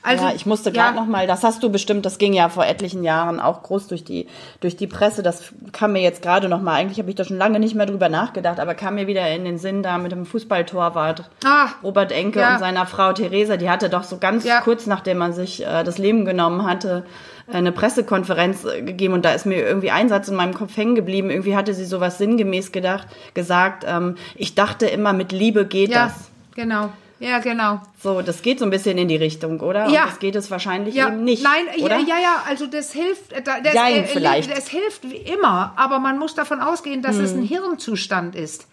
Also, 0.03 0.27
ja, 0.27 0.33
ich 0.35 0.47
musste 0.47 0.71
gerade 0.71 0.95
ja. 0.95 1.01
noch 1.01 1.09
mal, 1.09 1.27
das 1.27 1.43
hast 1.43 1.63
du 1.63 1.71
bestimmt, 1.71 2.07
das 2.07 2.19
ging 2.19 2.33
ja 2.33 2.49
vor 2.49 2.65
etlichen 2.65 3.03
Jahren 3.03 3.41
auch 3.41 3.63
groß 3.63 3.89
durch 3.89 4.05
die 4.05 4.27
durch 4.61 4.77
die 4.77 4.87
Presse. 4.87 5.23
Das 5.23 5.53
kam 5.73 5.93
mir 5.93 6.03
jetzt 6.03 6.23
gerade 6.23 6.49
noch 6.49 6.61
mal. 6.61 6.75
Eigentlich 6.75 6.99
habe 6.99 7.11
ich 7.11 7.17
da 7.17 7.25
schon 7.25 7.39
lange 7.39 7.59
nicht 7.59 7.75
mehr 7.75 7.87
drüber 7.87 8.09
nachgedacht, 8.09 8.61
aber 8.61 8.75
kam 8.75 8.95
mir 8.95 9.07
wieder 9.07 9.29
in 9.31 9.45
den 9.45 9.59
Sinn 9.59 9.83
da 9.83 9.99
mit 9.99 10.13
dem 10.13 10.25
Fußballtorwart 10.25 11.29
ah, 11.45 11.69
Robert 11.83 12.13
Enke 12.13 12.41
ja. 12.41 12.53
und 12.53 12.59
seiner 12.61 12.87
Frau 12.87 13.13
Theresa. 13.13 13.57
Die 13.57 13.71
hatte 13.71 13.89
doch 13.89 14.05
so 14.05 14.19
ganz 14.19 14.47
kurz 14.63 14.87
nachdem 14.87 15.19
man 15.19 15.33
sich 15.33 15.67
äh, 15.67 15.83
das 15.85 15.99
Leben 15.99 16.25
genommen 16.25 16.65
hatte 16.65 17.05
eine 17.53 17.73
Pressekonferenz 17.73 18.65
äh, 18.65 18.83
gegeben 18.83 19.15
und 19.15 19.25
da 19.25 19.33
ist 19.33 19.47
mir 19.47 19.67
irgendwie 19.67 19.91
ein 19.91 20.09
Satz 20.09 20.29
in 20.29 20.35
meinem 20.35 20.55
Kopf 20.55 20.77
hängen 20.77 20.95
geblieben. 20.95 21.31
Irgendwie 21.31 21.57
hatte 21.57 21.75
sie 21.75 21.85
sowas 21.85 22.19
sinngemäß 22.19 22.73
gedacht, 22.73 23.09
gesagt. 23.35 23.85
Ähm, 23.87 24.17
ich 24.35 24.55
dachte 24.55 24.87
immer, 24.87 25.13
mit 25.13 25.33
Liebe 25.33 25.67
geht 25.67 25.91
ja, 25.91 26.07
das. 26.07 26.31
Genau. 26.55 26.91
Ja, 27.21 27.41
genau. 27.41 27.81
So, 28.01 28.23
das 28.23 28.43
geht 28.43 28.61
so 28.61 28.65
ein 28.65 28.71
bisschen 28.71 28.97
in 28.97 29.09
die 29.09 29.17
Richtung, 29.17 29.61
oder? 29.61 29.89
Ja. 29.89 30.03
Und 30.03 30.11
das 30.11 30.19
geht 30.21 30.37
es 30.37 30.51
wahrscheinlich 30.51 30.95
ja. 30.95 31.09
eben 31.09 31.25
nicht. 31.25 31.43
Nein, 31.43 31.83
oder? 31.83 31.99
ja, 31.99 32.19
ja, 32.19 32.43
also 32.49 32.67
das 32.67 32.93
hilft, 32.93 33.33
äh, 33.33 33.43
das, 33.43 33.75
Jein, 33.75 34.05
äh, 34.05 34.07
vielleicht. 34.07 34.57
das 34.57 34.69
hilft 34.69 35.11
wie 35.11 35.17
immer, 35.17 35.73
aber 35.77 35.99
man 35.99 36.19
muss 36.19 36.35
davon 36.35 36.61
ausgehen, 36.61 37.03
dass 37.03 37.17
hm. 37.17 37.25
es 37.25 37.33
ein 37.33 37.43
Hirnzustand 37.43 38.37
ist. 38.37 38.67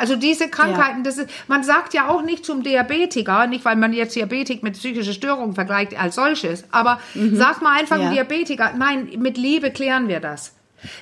Also 0.00 0.16
diese 0.16 0.48
Krankheiten, 0.48 0.98
ja. 0.98 1.04
das 1.04 1.18
ist, 1.18 1.28
man 1.46 1.62
sagt 1.62 1.92
ja 1.92 2.08
auch 2.08 2.22
nicht 2.22 2.46
zum 2.46 2.62
Diabetiker, 2.62 3.46
nicht 3.46 3.66
weil 3.66 3.76
man 3.76 3.92
jetzt 3.92 4.16
Diabetik 4.16 4.62
mit 4.62 4.72
psychischen 4.72 5.12
Störungen 5.12 5.54
vergleicht 5.54 6.00
als 6.00 6.14
solches, 6.14 6.64
aber 6.70 6.98
mhm. 7.12 7.36
sagt 7.36 7.60
mal 7.60 7.78
einfach 7.78 8.00
ja. 8.00 8.10
Diabetiker, 8.10 8.72
nein, 8.78 9.10
mit 9.18 9.36
Liebe 9.36 9.70
klären 9.70 10.08
wir 10.08 10.20
das. 10.20 10.54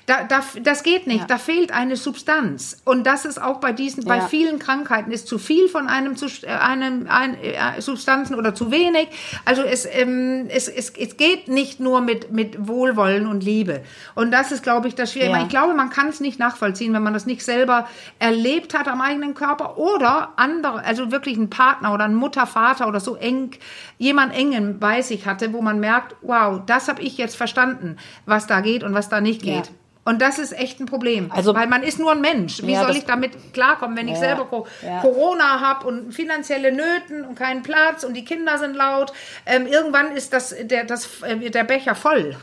Da, 0.07 0.25
da, 0.25 0.43
das 0.63 0.83
geht 0.83 1.07
nicht, 1.07 1.21
ja. 1.21 1.27
da 1.27 1.39
fehlt 1.39 1.73
eine 1.73 1.97
Substanz. 1.97 2.81
Und 2.85 3.07
das 3.07 3.25
ist 3.25 3.41
auch 3.41 3.59
bei 3.61 3.73
diesen, 3.73 4.03
ja. 4.03 4.09
bei 4.09 4.21
vielen 4.21 4.59
Krankheiten 4.59 5.11
ist 5.11 5.29
zu 5.29 5.39
viel 5.39 5.69
von 5.69 5.87
einem, 5.87 6.15
äh, 6.15 6.47
einem 6.49 7.07
ein, 7.09 7.35
äh, 7.43 7.81
Substanzen 7.81 8.35
oder 8.35 8.55
zu 8.55 8.71
wenig. 8.71 9.09
Also 9.45 9.63
es, 9.63 9.87
ähm, 9.91 10.47
es, 10.49 10.69
es, 10.69 10.91
es 10.91 11.17
geht 11.17 11.49
nicht 11.49 11.81
nur 11.81 12.01
mit, 12.01 12.33
mit 12.33 12.69
Wohlwollen 12.69 13.27
und 13.27 13.43
Liebe. 13.43 13.83
Und 14.15 14.31
das 14.31 14.53
ist, 14.53 14.63
glaube 14.63 14.89
ich, 14.89 14.95
das 14.95 15.13
Schwierige. 15.13 15.33
Ja. 15.33 15.43
Ich 15.43 15.49
glaube, 15.49 15.75
man 15.75 15.91
kann 15.91 16.09
es 16.09 16.21
nicht 16.21 16.39
nachvollziehen, 16.39 16.93
wenn 16.93 17.03
man 17.03 17.13
das 17.13 17.27
nicht 17.27 17.45
selber 17.45 17.89
erlebt 18.19 18.77
hat 18.77 18.89
am 18.89 19.01
eigenen 19.01 19.35
Körper 19.35 19.79
oder 19.79 20.33
andere, 20.37 20.85
also 20.85 21.11
wirklich 21.11 21.37
ein 21.37 21.51
Partner 21.51 21.95
oder 21.95 22.05
ein 22.05 22.15
Mutter, 22.15 22.47
Vater 22.47 22.89
oder 22.89 23.01
so 23.01 23.17
eng, 23.17 23.51
jemand 23.99 24.35
engen 24.35 24.79
bei 24.79 25.03
sich 25.03 25.27
hatte, 25.27 25.53
wo 25.53 25.63
man 25.63 25.81
merkt, 25.81 26.17
wow, 26.23 26.61
das 26.67 26.89
habe 26.89 27.03
ich 27.03 27.19
jetzt 27.19 27.37
verstanden, 27.37 27.97
was 28.27 28.47
da 28.47 28.61
geht 28.61 28.83
und 28.83 28.95
was 28.95 29.09
da 29.09 29.21
nicht 29.21 29.43
geht. 29.43 29.68
Und 30.09 30.23
das 30.23 30.39
ist 30.39 30.59
echt 30.59 30.81
ein 30.81 30.87
Problem. 30.87 31.31
Also, 31.31 31.55
weil 31.55 31.67
man 31.67 31.83
ist 31.83 31.99
nur 31.99 32.13
ein 32.13 32.23
Mensch. 32.23 32.63
Wie 32.63 32.73
ja, 32.73 32.83
soll 32.83 32.97
ich 32.97 33.05
damit 33.05 33.53
klarkommen, 33.53 33.95
wenn 33.95 34.09
ich 34.09 34.15
ja, 34.15 34.21
selber 34.21 34.65
ja. 34.81 35.03
Corona 35.03 35.61
habe 35.61 35.87
und 35.87 36.13
finanzielle 36.13 36.73
Nöten 36.73 37.27
und 37.27 37.35
keinen 37.35 37.63
Platz 37.63 38.05
und 38.05 38.15
die 38.15 38.25
Kinder 38.25 38.57
sind 38.57 38.75
laut? 38.75 39.13
Ähm, 39.45 39.67
irgendwann 39.67 40.13
ist 40.13 40.33
das, 40.33 40.55
der, 40.63 40.85
das, 40.85 41.23
äh, 41.25 41.51
der 41.51 41.65
Becher 41.65 41.95
voll. 41.95 42.39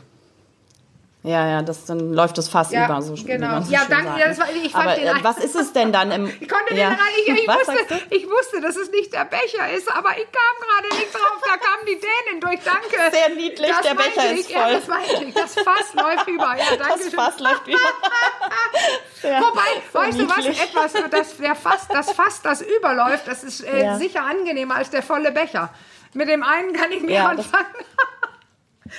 Ja, 1.26 1.44
ja, 1.48 1.62
das, 1.62 1.84
dann 1.86 2.12
läuft 2.12 2.38
das 2.38 2.48
Fass 2.48 2.70
ja, 2.70 2.84
über. 2.84 3.02
So, 3.02 3.14
genau. 3.14 3.60
So 3.60 3.72
ja, 3.72 3.80
danke. 3.88 4.20
Ja, 4.20 4.38
war, 4.38 4.46
ich 4.48 4.70
fand 4.70 4.86
Aber 4.86 4.94
den 4.94 5.08
äh, 5.08 5.24
was 5.24 5.38
ist 5.38 5.56
es 5.56 5.72
denn 5.72 5.92
dann 5.92 6.12
im... 6.12 6.26
ich 6.40 6.48
konnte 6.48 6.72
ja. 6.76 6.90
den 6.90 6.98
ich, 7.18 7.42
ich, 7.42 7.48
wusste, 7.48 8.00
ich 8.10 8.30
wusste, 8.30 8.60
dass 8.60 8.76
es 8.76 8.92
nicht 8.92 9.12
der 9.12 9.24
Becher 9.24 9.72
ist, 9.76 9.90
aber 9.92 10.10
ich 10.10 10.28
kam 10.30 10.54
gerade 10.62 10.94
nicht 10.94 11.12
drauf. 11.12 11.42
Da 11.44 11.56
kam 11.56 11.84
die 11.84 11.98
Dänen 11.98 12.40
durch. 12.40 12.60
Danke. 12.64 13.10
Sehr 13.10 13.34
niedlich, 13.34 13.68
das 13.68 13.80
der 13.82 13.94
Becher 13.94 14.32
ich, 14.32 14.40
ist 14.40 14.52
voll. 14.52 14.60
Ja, 14.60 14.70
das 14.70 14.86
meinte 14.86 15.24
ich. 15.24 15.34
Das 15.34 15.54
Fass 15.54 15.94
läuft 15.94 16.28
über. 16.28 16.56
Ja, 16.56 16.76
danke 16.78 17.04
das 17.04 17.14
Fass 17.14 17.40
läuft 17.40 17.66
über. 17.66 17.78
ja, 19.28 19.40
Wobei, 19.42 19.62
so 19.92 19.98
weißt 19.98 20.18
niedlich. 20.18 20.70
du 20.72 20.78
was? 20.78 20.94
Etwas, 20.94 21.10
das, 21.10 21.36
der 21.38 21.54
Fass, 21.56 21.88
das 21.88 22.12
Fass, 22.12 22.42
das 22.42 22.62
überläuft, 22.62 23.26
das 23.26 23.42
ist 23.42 23.64
äh, 23.64 23.96
sicher 23.96 24.22
angenehmer 24.22 24.76
als 24.76 24.90
der 24.90 25.02
volle 25.02 25.32
Becher. 25.32 25.70
Mit 26.14 26.28
dem 26.28 26.44
einen 26.44 26.72
kann 26.72 26.92
ich 26.92 27.02
mehr 27.02 27.28
anfangen. 27.28 27.66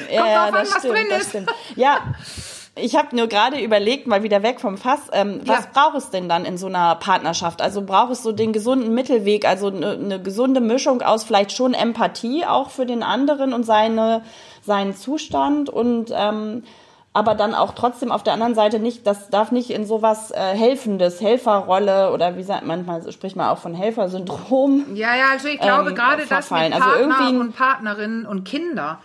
Ja, 0.09 0.21
Kommt 0.21 0.29
ja, 0.29 0.45
drauf 0.45 0.53
an, 0.53 0.53
was 0.53 0.69
stimmt, 0.79 0.93
drin 0.93 1.07
ist. 1.19 1.29
Stimmt. 1.29 1.49
Ja, 1.75 1.99
ich 2.79 2.95
habe 2.95 3.15
nur 3.15 3.27
gerade 3.27 3.59
überlegt, 3.59 4.07
mal 4.07 4.23
wieder 4.23 4.43
weg 4.43 4.59
vom 4.59 4.77
Fass, 4.77 4.99
ähm, 5.11 5.41
was 5.45 5.65
ja. 5.65 5.69
braucht 5.73 5.97
es 5.97 6.09
denn 6.09 6.29
dann 6.29 6.45
in 6.45 6.57
so 6.57 6.67
einer 6.67 6.95
Partnerschaft? 6.95 7.61
Also 7.61 7.81
braucht 7.81 8.11
es 8.11 8.23
so 8.23 8.31
den 8.31 8.53
gesunden 8.53 8.93
Mittelweg, 8.93 9.47
also 9.47 9.67
eine, 9.67 9.91
eine 9.91 10.21
gesunde 10.21 10.61
Mischung 10.61 11.01
aus 11.01 11.23
vielleicht 11.23 11.51
schon 11.51 11.73
Empathie 11.73 12.45
auch 12.45 12.69
für 12.69 12.85
den 12.85 13.03
anderen 13.03 13.53
und 13.53 13.63
seine, 13.63 14.23
seinen 14.63 14.95
Zustand 14.95 15.69
und 15.69 16.11
ähm, 16.13 16.63
aber 17.13 17.33
dann 17.33 17.55
auch 17.55 17.73
trotzdem 17.73 18.11
auf 18.11 18.21
der 18.21 18.33
anderen 18.33 18.53
Seite 18.53 18.77
nicht, 18.77 19.07
das 19.07 19.31
darf 19.31 19.51
nicht 19.51 19.71
in 19.71 19.87
sowas 19.87 20.29
äh, 20.29 20.35
helfendes, 20.37 21.19
Helferrolle 21.19 22.13
oder 22.13 22.37
wie 22.37 22.43
sagt 22.43 22.63
man, 22.63 22.85
manchmal 22.85 23.11
spricht 23.11 23.35
man 23.35 23.47
auch 23.47 23.57
von 23.57 23.73
Helfersyndrom. 23.73 24.85
Ja, 24.93 25.15
ja, 25.15 25.29
also 25.31 25.47
ich 25.47 25.59
glaube 25.59 25.89
ähm, 25.89 25.95
gerade 25.95 26.27
das 26.27 26.51
mit 26.51 26.61
also 26.61 26.77
Partner 26.77 27.19
also 27.19 27.39
und 27.39 27.55
Partnerinnen 27.55 28.25
und 28.27 28.43
Kinder 28.43 28.99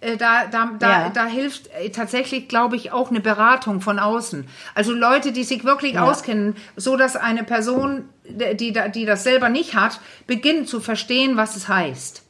da, 0.00 0.46
da, 0.46 0.70
da, 0.78 0.90
ja. 1.04 1.10
da 1.10 1.26
hilft 1.26 1.68
äh, 1.68 1.90
tatsächlich, 1.90 2.48
glaube 2.48 2.76
ich, 2.76 2.92
auch 2.92 3.10
eine 3.10 3.20
Beratung 3.20 3.80
von 3.80 3.98
außen. 3.98 4.46
Also 4.74 4.92
Leute, 4.92 5.32
die 5.32 5.44
sich 5.44 5.64
wirklich 5.64 5.94
ja. 5.94 6.04
auskennen, 6.04 6.56
so 6.76 6.96
dass 6.96 7.16
eine 7.16 7.44
Person, 7.44 8.08
die, 8.24 8.72
die 8.72 9.04
das 9.06 9.24
selber 9.24 9.48
nicht 9.48 9.74
hat, 9.74 10.00
beginnt 10.26 10.68
zu 10.68 10.80
verstehen, 10.80 11.36
was 11.36 11.56
es 11.56 11.68
heißt. 11.68 12.22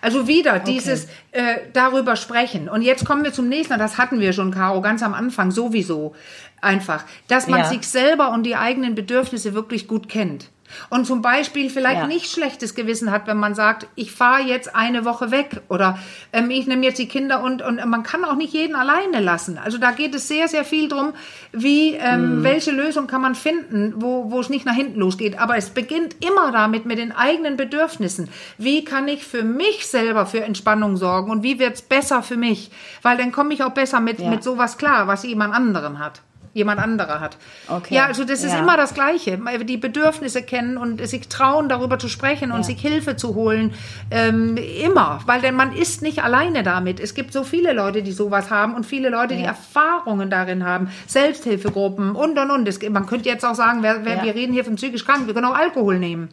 Also 0.00 0.28
wieder 0.28 0.54
okay. 0.54 0.72
dieses 0.72 1.08
äh, 1.32 1.58
darüber 1.72 2.16
sprechen. 2.16 2.68
Und 2.68 2.82
jetzt 2.82 3.04
kommen 3.04 3.24
wir 3.24 3.32
zum 3.32 3.48
nächsten, 3.48 3.78
das 3.78 3.98
hatten 3.98 4.20
wir 4.20 4.32
schon, 4.32 4.50
Caro, 4.50 4.80
ganz 4.80 5.02
am 5.02 5.14
Anfang 5.14 5.50
sowieso 5.50 6.14
einfach, 6.60 7.04
dass 7.28 7.46
man 7.46 7.60
ja. 7.60 7.66
sich 7.66 7.86
selber 7.86 8.32
und 8.32 8.44
die 8.44 8.56
eigenen 8.56 8.94
Bedürfnisse 8.94 9.54
wirklich 9.54 9.88
gut 9.88 10.08
kennt. 10.08 10.50
Und 10.88 11.06
zum 11.06 11.22
Beispiel 11.22 11.70
vielleicht 11.70 12.02
ja. 12.02 12.06
nicht 12.06 12.30
schlechtes 12.30 12.74
Gewissen 12.74 13.10
hat, 13.10 13.26
wenn 13.26 13.36
man 13.36 13.54
sagt, 13.54 13.86
ich 13.94 14.12
fahre 14.12 14.42
jetzt 14.42 14.74
eine 14.74 15.04
Woche 15.04 15.30
weg 15.30 15.62
oder 15.68 15.98
ähm, 16.32 16.50
ich 16.50 16.66
nehme 16.66 16.84
jetzt 16.84 16.98
die 16.98 17.08
Kinder 17.08 17.42
und, 17.42 17.62
und 17.62 17.84
man 17.86 18.02
kann 18.02 18.24
auch 18.24 18.36
nicht 18.36 18.52
jeden 18.52 18.76
alleine 18.76 19.20
lassen. 19.20 19.58
Also 19.58 19.78
da 19.78 19.90
geht 19.90 20.14
es 20.14 20.28
sehr, 20.28 20.48
sehr 20.48 20.64
viel 20.64 20.88
drum, 20.88 21.12
wie, 21.52 21.94
ähm, 21.94 22.38
mhm. 22.38 22.44
welche 22.44 22.70
Lösung 22.70 23.06
kann 23.06 23.20
man 23.20 23.34
finden, 23.34 23.94
wo, 23.96 24.30
wo 24.30 24.40
es 24.40 24.48
nicht 24.48 24.66
nach 24.66 24.74
hinten 24.74 25.00
losgeht. 25.00 25.38
Aber 25.38 25.56
es 25.56 25.70
beginnt 25.70 26.16
immer 26.24 26.52
damit 26.52 26.86
mit 26.86 26.98
den 26.98 27.12
eigenen 27.12 27.56
Bedürfnissen. 27.56 28.28
Wie 28.58 28.84
kann 28.84 29.08
ich 29.08 29.24
für 29.24 29.42
mich 29.42 29.86
selber 29.86 30.26
für 30.26 30.44
Entspannung 30.44 30.96
sorgen 30.96 31.19
und 31.28 31.42
wie 31.42 31.58
wird 31.58 31.74
es 31.74 31.82
besser 31.82 32.22
für 32.22 32.36
mich? 32.36 32.70
Weil 33.02 33.16
dann 33.16 33.32
komme 33.32 33.54
ich 33.54 33.62
auch 33.62 33.72
besser 33.72 34.00
mit, 34.00 34.20
ja. 34.20 34.30
mit 34.30 34.42
sowas 34.42 34.78
klar, 34.78 35.06
was 35.06 35.24
jemand 35.24 35.54
anderen 35.54 35.98
hat 35.98 36.22
jemand 36.52 36.80
anderer 36.80 37.20
hat. 37.20 37.36
Okay. 37.68 37.94
Ja, 37.94 38.06
also 38.06 38.24
das 38.24 38.42
ist 38.42 38.52
ja. 38.52 38.58
immer 38.58 38.76
das 38.76 38.94
Gleiche. 38.94 39.38
Die 39.64 39.76
Bedürfnisse 39.76 40.42
kennen 40.42 40.76
und 40.76 41.06
sich 41.06 41.28
trauen, 41.28 41.68
darüber 41.68 41.98
zu 41.98 42.08
sprechen 42.08 42.50
und 42.50 42.58
ja. 42.58 42.64
sich 42.64 42.80
Hilfe 42.80 43.16
zu 43.16 43.34
holen. 43.34 43.74
Ähm, 44.10 44.56
immer. 44.56 45.20
Weil 45.26 45.40
denn 45.40 45.54
man 45.54 45.72
ist 45.72 46.02
nicht 46.02 46.22
alleine 46.24 46.62
damit. 46.62 46.98
Es 46.98 47.14
gibt 47.14 47.32
so 47.32 47.44
viele 47.44 47.72
Leute, 47.72 48.02
die 48.02 48.12
sowas 48.12 48.50
haben 48.50 48.74
und 48.74 48.84
viele 48.84 49.10
Leute, 49.10 49.36
die 49.36 49.44
Erfahrungen 49.44 50.30
darin 50.30 50.64
haben. 50.64 50.90
Selbsthilfegruppen 51.06 52.16
und 52.16 52.38
und 52.38 52.50
und. 52.50 52.66
Das, 52.66 52.80
man 52.88 53.06
könnte 53.06 53.28
jetzt 53.28 53.44
auch 53.44 53.54
sagen, 53.54 53.82
wer, 53.82 54.04
wer, 54.04 54.22
wir 54.22 54.34
reden 54.34 54.52
hier 54.52 54.64
von 54.64 54.74
psychisch 54.76 55.04
krank, 55.04 55.26
wir 55.26 55.34
können 55.34 55.46
auch 55.46 55.56
Alkohol 55.56 55.98
nehmen. 55.98 56.30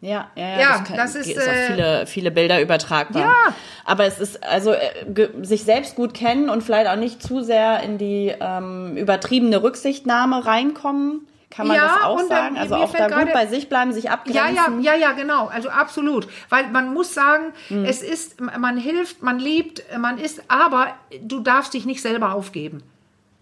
Ja, 0.00 0.30
ja, 0.34 0.48
ja, 0.48 0.60
ja 0.60 0.78
das, 0.78 0.84
kann, 0.84 0.96
das 0.96 1.14
ist, 1.14 1.28
ist 1.28 1.38
auf 1.38 1.46
äh, 1.46 1.66
viele, 1.68 2.06
viele 2.06 2.30
Bilder 2.30 2.60
übertragbar. 2.60 3.22
Ja. 3.22 3.54
Aber 3.84 4.04
es 4.04 4.18
ist 4.18 4.44
also 4.44 4.72
äh, 4.72 5.28
sich 5.42 5.64
selbst 5.64 5.96
gut 5.96 6.12
kennen 6.12 6.50
und 6.50 6.62
vielleicht 6.62 6.88
auch 6.88 6.96
nicht 6.96 7.22
zu 7.22 7.42
sehr 7.42 7.80
in 7.80 7.98
die 7.98 8.34
ähm, 8.38 8.96
übertriebene 8.96 9.62
Rücksichtnahme 9.62 10.44
reinkommen. 10.44 11.26
Kann 11.48 11.68
man 11.68 11.76
ja, 11.76 11.84
das 11.86 12.02
auch 12.02 12.20
sagen? 12.28 12.58
Also 12.58 12.74
auch 12.74 12.92
da 12.92 13.08
gut 13.08 13.32
bei 13.32 13.46
sich 13.46 13.68
bleiben, 13.68 13.92
sich 13.92 14.10
abgrenzen. 14.10 14.56
Ja, 14.56 14.68
ja, 14.68 14.94
ja, 14.94 14.94
ja, 14.94 15.12
genau. 15.12 15.46
Also 15.46 15.70
absolut. 15.70 16.28
Weil 16.50 16.68
man 16.68 16.92
muss 16.92 17.14
sagen, 17.14 17.54
hm. 17.68 17.84
es 17.84 18.02
ist, 18.02 18.40
man 18.40 18.76
hilft, 18.76 19.22
man 19.22 19.38
liebt, 19.38 19.82
man 19.98 20.18
ist, 20.18 20.42
aber 20.48 20.88
du 21.22 21.40
darfst 21.40 21.72
dich 21.72 21.86
nicht 21.86 22.02
selber 22.02 22.34
aufgeben. 22.34 22.82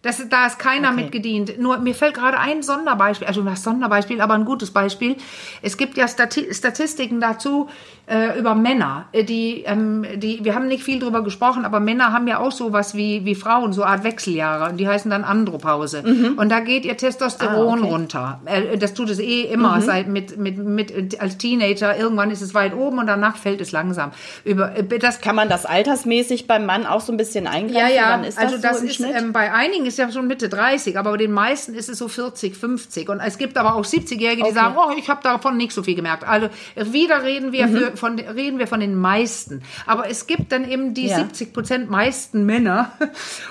Das, 0.05 0.23
da 0.29 0.47
ist 0.47 0.59
keiner 0.59 0.93
okay. 0.93 1.03
mitgedient. 1.03 1.59
Nur 1.59 1.79
mir 1.79 1.95
fällt 1.95 2.15
gerade 2.15 2.39
ein 2.39 2.63
Sonderbeispiel, 2.63 3.27
also 3.27 3.43
das 3.43 3.63
Sonderbeispiel, 3.63 4.21
aber 4.21 4.35
ein 4.35 4.45
gutes 4.45 4.71
Beispiel. 4.71 5.17
Es 5.63 5.77
gibt 5.79 5.97
ja 5.97 6.07
Stati 6.07 6.53
Statistiken 6.53 7.21
dazu 7.21 7.69
äh, 8.07 8.39
über 8.39 8.55
Männer, 8.55 9.07
äh, 9.13 9.25
die, 9.25 9.63
ähm, 9.63 10.05
die, 10.17 10.45
wir 10.45 10.55
haben 10.55 10.69
nicht 10.69 10.83
viel 10.83 10.99
drüber 10.99 11.23
gesprochen, 11.25 11.65
aber 11.65 11.81
Männer 11.81 12.13
haben 12.13 12.29
ja 12.29 12.39
auch 12.39 12.53
sowas 12.53 12.95
wie, 12.95 13.25
wie 13.25 13.35
Frauen, 13.35 13.73
so 13.73 13.83
eine 13.83 13.93
Art 13.93 14.05
Wechseljahre 14.05 14.71
und 14.71 14.77
die 14.77 14.87
heißen 14.87 15.11
dann 15.11 15.25
Andropause. 15.25 16.03
Mhm. 16.03 16.37
Und 16.37 16.51
da 16.51 16.61
geht 16.61 16.85
ihr 16.85 16.99
Testosteron 16.99 17.79
ah, 17.79 17.83
okay. 17.83 17.91
runter. 17.91 18.41
Äh, 18.45 18.77
das 18.77 18.93
tut 18.93 19.09
es 19.09 19.19
eh 19.21 19.45
immer, 19.45 19.77
mhm. 19.77 19.81
seit 19.81 20.09
mit, 20.09 20.37
mit, 20.37 20.59
mit, 20.59 21.19
als 21.19 21.39
Teenager. 21.39 21.97
Irgendwann 21.97 22.31
ist 22.31 22.43
es 22.43 22.53
weit 22.53 22.75
oben 22.75 22.99
und 22.99 23.07
danach 23.07 23.39
fällt 23.39 23.63
es 23.63 23.73
langsam. 23.73 24.11
Über, 24.45 24.77
äh, 24.77 24.99
das 24.99 25.23
Kann 25.23 25.37
man 25.37 25.49
das 25.49 25.65
altersmäßig 25.65 26.47
beim 26.47 26.67
Mann 26.67 26.85
auch 26.85 27.01
so 27.01 27.11
ein 27.11 27.17
bisschen 27.17 27.47
eingrenzen? 27.47 27.79
Ja, 27.79 27.89
ja. 27.89 28.19
Das 28.19 28.37
also 28.37 28.59
das 28.59 28.81
so 28.81 28.87
ist 28.87 29.01
ähm, 29.01 29.33
bei 29.33 29.51
einigen 29.51 29.87
ist 29.95 29.99
ja 29.99 30.13
schon 30.13 30.27
Mitte 30.27 30.49
30, 30.49 30.99
aber 30.99 31.13
bei 31.13 31.17
den 31.19 31.33
meisten 31.33 31.75
ist 31.75 31.89
es 31.89 31.99
so 31.99 32.09
40, 32.09 32.57
50. 32.57 33.09
Und 33.09 33.21
es 33.21 33.39
gibt 33.39 33.57
aber 33.57 33.75
auch 33.75 33.85
70-Jährige, 33.85 34.37
die 34.37 34.43
okay. 34.43 34.55
sagen, 34.55 34.75
oh, 34.77 34.93
ich 34.97 35.09
habe 35.09 35.23
davon 35.23 35.57
nicht 35.57 35.73
so 35.73 35.83
viel 35.83 35.95
gemerkt. 35.95 36.25
Also 36.25 36.49
wieder 36.77 37.23
reden 37.23 37.53
wir, 37.53 37.67
mhm. 37.67 37.77
für, 37.77 37.97
von, 37.97 38.19
reden 38.19 38.59
wir 38.59 38.67
von 38.67 38.81
den 38.81 38.97
meisten. 38.97 39.63
Aber 39.87 40.09
es 40.09 40.27
gibt 40.27 40.53
dann 40.53 40.69
eben 40.69 40.95
die 40.95 41.07
ja. 41.07 41.17
70 41.17 41.53
Prozent 41.53 41.91
meisten 41.91 42.45
Männer. 42.45 42.93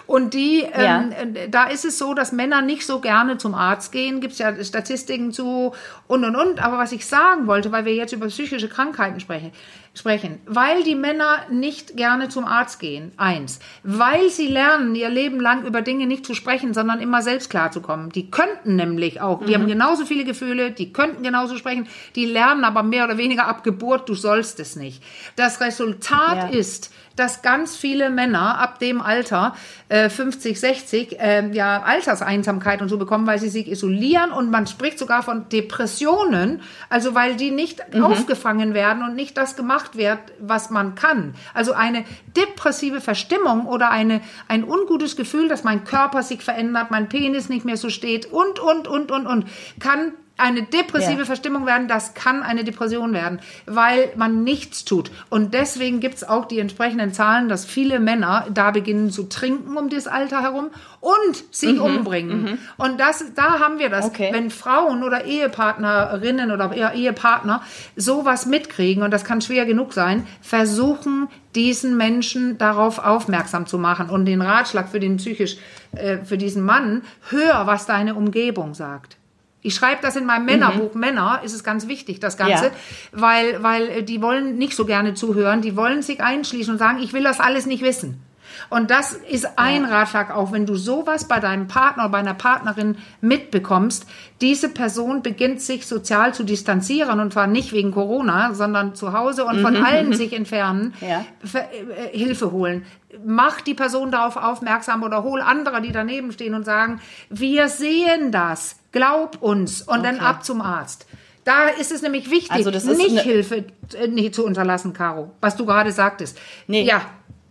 Und 0.05 0.33
die, 0.33 0.61
ja. 0.61 1.05
ähm, 1.19 1.35
da 1.49 1.65
ist 1.65 1.85
es 1.85 1.97
so, 1.97 2.13
dass 2.13 2.31
Männer 2.31 2.61
nicht 2.61 2.85
so 2.85 2.99
gerne 2.99 3.37
zum 3.37 3.55
Arzt 3.55 3.91
gehen. 3.91 4.19
Gibt 4.19 4.33
es 4.33 4.39
ja 4.39 4.63
Statistiken 4.63 5.31
zu 5.31 5.73
und, 6.07 6.25
und, 6.25 6.35
und. 6.35 6.63
Aber 6.63 6.77
was 6.77 6.91
ich 6.91 7.05
sagen 7.05 7.47
wollte, 7.47 7.71
weil 7.71 7.85
wir 7.85 7.95
jetzt 7.95 8.13
über 8.13 8.27
psychische 8.27 8.67
Krankheiten 8.67 9.19
sprechen, 9.19 9.51
sprechen, 9.95 10.39
weil 10.45 10.83
die 10.83 10.95
Männer 10.95 11.45
nicht 11.51 11.95
gerne 11.95 12.27
zum 12.29 12.45
Arzt 12.45 12.79
gehen. 12.79 13.11
Eins, 13.17 13.59
weil 13.83 14.29
sie 14.29 14.47
lernen, 14.47 14.95
ihr 14.95 15.09
Leben 15.09 15.39
lang 15.39 15.65
über 15.65 15.81
Dinge 15.81 16.07
nicht 16.07 16.25
zu 16.25 16.33
sprechen, 16.33 16.73
sondern 16.73 16.99
immer 16.99 17.21
selbst 17.21 17.49
klarzukommen. 17.51 18.09
Die 18.09 18.31
könnten 18.31 18.75
nämlich 18.75 19.21
auch, 19.21 19.45
die 19.45 19.51
mhm. 19.51 19.61
haben 19.61 19.67
genauso 19.67 20.05
viele 20.05 20.25
Gefühle, 20.25 20.71
die 20.71 20.91
könnten 20.93 21.21
genauso 21.21 21.57
sprechen, 21.57 21.87
die 22.15 22.25
lernen 22.25 22.63
aber 22.63 22.81
mehr 22.81 23.05
oder 23.05 23.17
weniger 23.17 23.47
ab 23.47 23.63
Geburt, 23.63 24.09
du 24.09 24.15
sollst 24.15 24.59
es 24.59 24.75
nicht. 24.75 25.03
Das 25.35 25.61
Resultat 25.61 26.51
ja. 26.51 26.59
ist, 26.59 26.91
dass 27.15 27.41
ganz 27.41 27.75
viele 27.75 28.09
Männer 28.09 28.59
ab 28.59 28.79
dem 28.79 29.01
Alter 29.01 29.55
äh, 29.89 30.09
50, 30.09 30.59
60 30.59 31.19
äh, 31.19 31.49
ja 31.51 31.83
Alterseinsamkeit 31.83 32.81
und 32.81 32.89
so 32.89 32.97
bekommen, 32.97 33.27
weil 33.27 33.39
sie 33.39 33.49
sich 33.49 33.69
isolieren 33.69 34.31
und 34.31 34.49
man 34.49 34.65
spricht 34.65 34.97
sogar 34.97 35.21
von 35.21 35.47
Depressionen, 35.49 36.61
also 36.89 37.13
weil 37.13 37.35
die 37.35 37.51
nicht 37.51 37.93
mhm. 37.93 38.03
aufgefangen 38.03 38.73
werden 38.73 39.03
und 39.03 39.15
nicht 39.15 39.37
das 39.37 39.55
gemacht 39.55 39.82
wird, 39.95 40.19
was 40.39 40.69
man 40.69 40.95
kann. 40.95 41.35
Also 41.53 41.73
eine 41.73 42.05
depressive 42.35 43.01
Verstimmung 43.01 43.65
oder 43.65 43.89
eine 43.91 44.21
ein 44.47 44.63
ungutes 44.63 45.15
Gefühl, 45.15 45.47
dass 45.47 45.63
mein 45.63 45.83
Körper 45.83 46.23
sich 46.23 46.41
verändert, 46.41 46.91
mein 46.91 47.09
Penis 47.09 47.49
nicht 47.49 47.65
mehr 47.65 47.77
so 47.77 47.89
steht 47.89 48.25
und 48.25 48.59
und 48.59 48.87
und 48.87 49.11
und 49.11 49.27
und 49.27 49.45
kann 49.79 50.13
eine 50.43 50.63
depressive 50.63 51.19
ja. 51.19 51.25
Verstimmung 51.25 51.65
werden, 51.65 51.87
das 51.87 52.13
kann 52.13 52.43
eine 52.43 52.63
Depression 52.63 53.13
werden, 53.13 53.39
weil 53.65 54.11
man 54.15 54.43
nichts 54.43 54.83
tut. 54.83 55.09
Und 55.29 55.53
deswegen 55.53 56.01
gibt 56.01 56.15
es 56.15 56.23
auch 56.27 56.45
die 56.45 56.59
entsprechenden 56.59 57.13
Zahlen, 57.13 57.47
dass 57.47 57.65
viele 57.65 57.99
Männer 57.99 58.47
da 58.53 58.71
beginnen 58.71 59.09
zu 59.09 59.23
trinken 59.23 59.77
um 59.77 59.89
das 59.89 60.07
Alter 60.07 60.41
herum 60.41 60.69
und 60.99 61.43
sich 61.51 61.75
mhm. 61.75 61.81
umbringen. 61.81 62.41
Mhm. 62.43 62.57
Und 62.77 62.99
das, 62.99 63.23
da 63.35 63.59
haben 63.59 63.79
wir 63.79 63.89
das. 63.89 64.05
Okay. 64.05 64.29
Wenn 64.31 64.49
Frauen 64.49 65.03
oder 65.03 65.25
Ehepartnerinnen 65.25 66.51
oder 66.51 66.93
Ehepartner 66.93 67.61
sowas 67.95 68.45
mitkriegen, 68.45 69.03
und 69.03 69.11
das 69.11 69.23
kann 69.23 69.41
schwer 69.41 69.65
genug 69.65 69.93
sein, 69.93 70.27
versuchen 70.41 71.29
diesen 71.55 71.97
Menschen 71.97 72.57
darauf 72.57 72.99
aufmerksam 72.99 73.65
zu 73.65 73.77
machen 73.77 74.09
und 74.09 74.25
den 74.25 74.41
Ratschlag 74.41 74.89
für 74.89 74.99
den 74.99 75.17
psychisch, 75.17 75.57
äh, 75.93 76.17
für 76.19 76.37
diesen 76.37 76.63
Mann, 76.63 77.03
hör, 77.29 77.67
was 77.67 77.85
deine 77.85 78.15
Umgebung 78.15 78.73
sagt. 78.73 79.17
Ich 79.63 79.73
schreibe 79.73 80.01
das 80.01 80.15
in 80.17 80.25
meinem 80.25 80.45
Männerbuch. 80.45 80.93
Mhm. 80.93 80.99
Männer 80.99 81.41
ist 81.43 81.53
es 81.53 81.63
ganz 81.63 81.87
wichtig, 81.87 82.19
das 82.19 82.37
Ganze, 82.37 82.65
ja. 82.65 82.71
weil, 83.13 83.63
weil 83.63 83.87
äh, 83.87 84.03
die 84.03 84.21
wollen 84.21 84.57
nicht 84.57 84.75
so 84.75 84.85
gerne 84.85 85.13
zuhören, 85.13 85.61
die 85.61 85.75
wollen 85.75 86.01
sich 86.01 86.21
einschließen 86.21 86.73
und 86.73 86.79
sagen, 86.79 86.99
ich 87.01 87.13
will 87.13 87.23
das 87.23 87.39
alles 87.39 87.65
nicht 87.65 87.81
wissen. 87.81 88.21
Und 88.69 88.91
das 88.91 89.13
ist 89.13 89.57
ein. 89.57 89.85
Ratschlag 89.85 90.35
auch, 90.35 90.51
wenn 90.51 90.65
du 90.65 90.75
sowas 90.75 91.27
bei 91.27 91.39
deinem 91.39 91.67
Partner 91.67 92.03
oder 92.03 92.11
bei 92.11 92.17
einer 92.19 92.33
Partnerin 92.33 92.97
mitbekommst, 93.21 94.05
diese 94.41 94.69
Person 94.69 95.21
beginnt 95.21 95.61
sich 95.61 95.85
sozial 95.85 96.33
zu 96.33 96.43
distanzieren 96.43 97.19
und 97.19 97.33
zwar 97.33 97.47
nicht 97.47 97.73
wegen 97.73 97.91
Corona, 97.91 98.53
sondern 98.53 98.95
zu 98.95 99.13
Hause 99.13 99.45
und 99.45 99.61
von 99.61 99.75
mhm. 99.75 99.83
allen 99.83 100.13
sich 100.13 100.33
entfernen, 100.33 100.93
ja. 101.01 101.25
Äh, 101.53 102.17
Hilfe 102.17 102.51
holen. 102.51 102.85
Mach 103.25 103.61
die 103.61 103.73
Person 103.73 104.11
darauf 104.11 104.37
aufmerksam 104.37 105.03
oder 105.03 105.23
hol 105.23 105.41
andere, 105.41 105.81
die 105.81 105.91
daneben 105.91 106.31
stehen 106.31 106.55
und 106.55 106.65
sagen, 106.65 106.99
wir 107.29 107.67
sehen 107.67 108.31
das, 108.31 108.77
glaub 108.91 109.41
uns 109.41 109.81
und 109.81 109.99
okay. 109.99 110.03
dann 110.03 110.19
ab 110.19 110.43
zum 110.43 110.61
Arzt. 110.61 111.05
Da 111.43 111.67
ist 111.67 111.91
es 111.91 112.01
nämlich 112.01 112.29
wichtig, 112.29 112.51
also 112.51 112.69
nicht 112.93 113.19
Hilfe 113.19 113.65
äh, 113.97 114.07
nicht 114.07 114.33
zu 114.33 114.45
unterlassen, 114.45 114.93
Caro, 114.93 115.31
was 115.41 115.55
du 115.57 115.65
gerade 115.65 115.91
sagtest. 115.91 116.39
Nee. 116.67 116.83
Ja, 116.83 117.01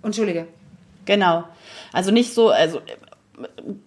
entschuldige. 0.02 0.46
Genau. 1.04 1.44
Also 1.92 2.10
nicht 2.10 2.34
so, 2.34 2.50
also 2.50 2.80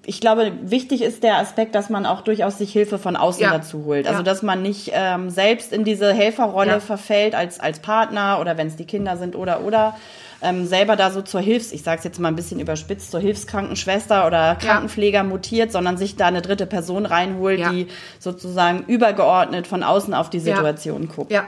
ich 0.06 0.22
glaube, 0.22 0.52
wichtig 0.62 1.02
ist 1.02 1.24
der 1.24 1.38
Aspekt, 1.38 1.76
dass 1.76 1.90
man 1.90 2.06
auch 2.06 2.22
durchaus 2.22 2.58
sich 2.58 2.72
Hilfe 2.72 2.98
von 2.98 3.16
außen 3.16 3.42
ja. 3.42 3.52
dazu 3.52 3.86
holt. 3.86 4.08
Also, 4.08 4.20
ja. 4.20 4.24
dass 4.24 4.42
man 4.42 4.62
nicht 4.62 4.92
ähm, 4.94 5.30
selbst 5.30 5.72
in 5.72 5.84
diese 5.84 6.14
Helferrolle 6.14 6.72
ja. 6.72 6.80
verfällt 6.80 7.36
als, 7.36 7.60
als 7.60 7.80
Partner 7.80 8.40
oder 8.42 8.58
wenn 8.58 8.68
es 8.68 8.76
die 8.76 8.86
Kinder 8.86 9.18
sind 9.18 9.36
oder 9.36 9.62
oder 9.62 9.96
ähm, 10.42 10.66
selber 10.66 10.96
da 10.96 11.12
so 11.12 11.22
zur 11.22 11.42
Hilfs, 11.42 11.72
ich 11.72 11.84
sage 11.84 12.00
es 12.00 12.04
jetzt 12.04 12.20
mal 12.20 12.28
ein 12.28 12.36
bisschen 12.36 12.60
überspitzt, 12.60 13.12
zur 13.12 13.20
Hilfskrankenschwester 13.20 14.28
oder 14.28 14.56
Krankenpfleger 14.56 15.24
mutiert, 15.24 15.72
sondern 15.72 15.98
sich 15.98 16.18
da 16.18 16.28
eine 16.28 16.42
dritte 16.42 16.66
Person 16.66 17.06
reinholt, 17.06 17.60
die 17.72 17.88
sozusagen 18.20 18.84
übergeordnet 18.86 19.66
von 19.68 19.84
außen 19.84 20.14
auf 20.14 20.30
die 20.30 20.40
Situation 20.40 21.08
guckt. 21.08 21.32
Ja. 21.32 21.46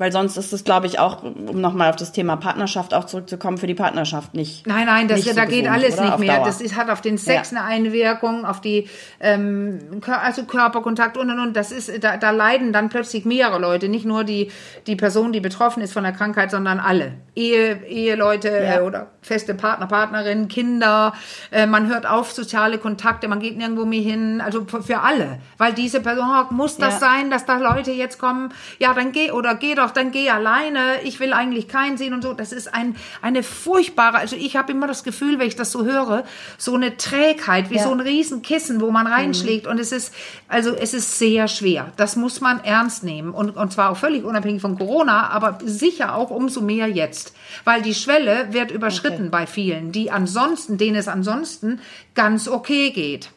Weil 0.00 0.12
sonst 0.12 0.38
ist 0.38 0.50
es, 0.54 0.64
glaube 0.64 0.86
ich, 0.86 0.98
auch, 0.98 1.22
um 1.22 1.60
nochmal 1.60 1.90
auf 1.90 1.96
das 1.96 2.10
Thema 2.10 2.36
Partnerschaft 2.36 2.94
auch 2.94 3.04
zurückzukommen, 3.04 3.58
für 3.58 3.66
die 3.66 3.74
Partnerschaft 3.74 4.32
nicht. 4.32 4.66
Nein, 4.66 4.86
nein, 4.86 5.08
das, 5.08 5.22
da 5.26 5.42
so 5.42 5.50
geht 5.50 5.68
alles 5.68 5.98
oder? 5.98 6.04
nicht 6.04 6.18
mehr. 6.20 6.42
Das 6.42 6.62
ist, 6.62 6.74
hat 6.74 6.88
auf 6.88 7.02
den 7.02 7.18
Sex 7.18 7.50
ja. 7.50 7.58
eine 7.58 7.66
Einwirkung, 7.66 8.46
auf 8.46 8.62
die 8.62 8.88
ähm, 9.20 10.00
also 10.06 10.44
Körperkontakt 10.44 11.18
und 11.18 11.28
und 11.28 11.38
und. 11.38 11.54
Das 11.54 11.70
ist, 11.70 12.02
da, 12.02 12.16
da 12.16 12.30
leiden 12.30 12.72
dann 12.72 12.88
plötzlich 12.88 13.26
mehrere 13.26 13.58
Leute, 13.58 13.90
nicht 13.90 14.06
nur 14.06 14.24
die, 14.24 14.50
die 14.86 14.96
Person, 14.96 15.34
die 15.34 15.40
betroffen 15.40 15.82
ist 15.82 15.92
von 15.92 16.02
der 16.02 16.12
Krankheit, 16.12 16.50
sondern 16.50 16.80
alle. 16.80 17.12
Ehe, 17.36 17.84
Eheleute 17.86 18.48
ja. 18.48 18.78
äh, 18.78 18.80
oder 18.80 19.08
feste 19.20 19.54
Partner, 19.54 19.86
Partnerin, 19.86 20.48
Kinder. 20.48 21.12
Äh, 21.50 21.66
man 21.66 21.88
hört 21.88 22.06
auf 22.06 22.32
soziale 22.32 22.78
Kontakte, 22.78 23.28
man 23.28 23.40
geht 23.40 23.58
nirgendwo 23.58 23.84
mehr 23.84 24.00
hin. 24.00 24.40
Also 24.40 24.64
für, 24.64 24.82
für 24.82 25.00
alle. 25.00 25.40
Weil 25.58 25.74
diese 25.74 26.00
Person, 26.00 26.24
oh, 26.30 26.54
muss 26.54 26.78
das 26.78 26.94
ja. 26.94 27.00
sein, 27.00 27.30
dass 27.30 27.44
da 27.44 27.58
Leute 27.58 27.90
jetzt 27.90 28.18
kommen? 28.18 28.52
Ja, 28.78 28.94
dann 28.94 29.12
geh 29.12 29.30
oder 29.30 29.54
geh 29.54 29.74
doch 29.74 29.89
doch, 29.90 29.94
dann 29.94 30.12
geh 30.12 30.30
alleine, 30.30 31.02
ich 31.04 31.20
will 31.20 31.32
eigentlich 31.32 31.68
keinen 31.68 31.96
sehen 31.96 32.14
und 32.14 32.22
so. 32.22 32.32
Das 32.32 32.52
ist 32.52 32.72
ein, 32.72 32.96
eine 33.22 33.42
furchtbare, 33.42 34.18
also 34.18 34.36
ich 34.36 34.56
habe 34.56 34.72
immer 34.72 34.86
das 34.86 35.04
Gefühl, 35.04 35.38
wenn 35.38 35.48
ich 35.48 35.56
das 35.56 35.72
so 35.72 35.84
höre, 35.84 36.24
so 36.58 36.74
eine 36.74 36.96
Trägheit, 36.96 37.70
wie 37.70 37.76
ja. 37.76 37.82
so 37.82 37.90
ein 37.90 38.00
Riesenkissen, 38.00 38.80
wo 38.80 38.90
man 38.90 39.06
reinschlägt 39.06 39.66
mhm. 39.66 39.72
und 39.72 39.80
es 39.80 39.92
ist, 39.92 40.14
also 40.48 40.74
es 40.74 40.94
ist 40.94 41.18
sehr 41.18 41.48
schwer. 41.48 41.92
Das 41.96 42.16
muss 42.16 42.40
man 42.40 42.62
ernst 42.64 43.04
nehmen 43.04 43.32
und, 43.32 43.56
und 43.56 43.72
zwar 43.72 43.90
auch 43.90 43.96
völlig 43.96 44.24
unabhängig 44.24 44.62
von 44.62 44.78
Corona, 44.78 45.30
aber 45.30 45.58
sicher 45.64 46.14
auch 46.14 46.30
umso 46.30 46.60
mehr 46.60 46.88
jetzt, 46.88 47.34
weil 47.64 47.82
die 47.82 47.94
Schwelle 47.94 48.48
wird 48.52 48.70
überschritten 48.70 49.28
okay. 49.28 49.30
bei 49.30 49.46
vielen, 49.46 49.92
die 49.92 50.10
ansonsten, 50.10 50.78
denen 50.78 50.96
es 50.96 51.08
ansonsten 51.08 51.80
ganz 52.14 52.48
okay 52.48 52.90
geht 52.90 53.30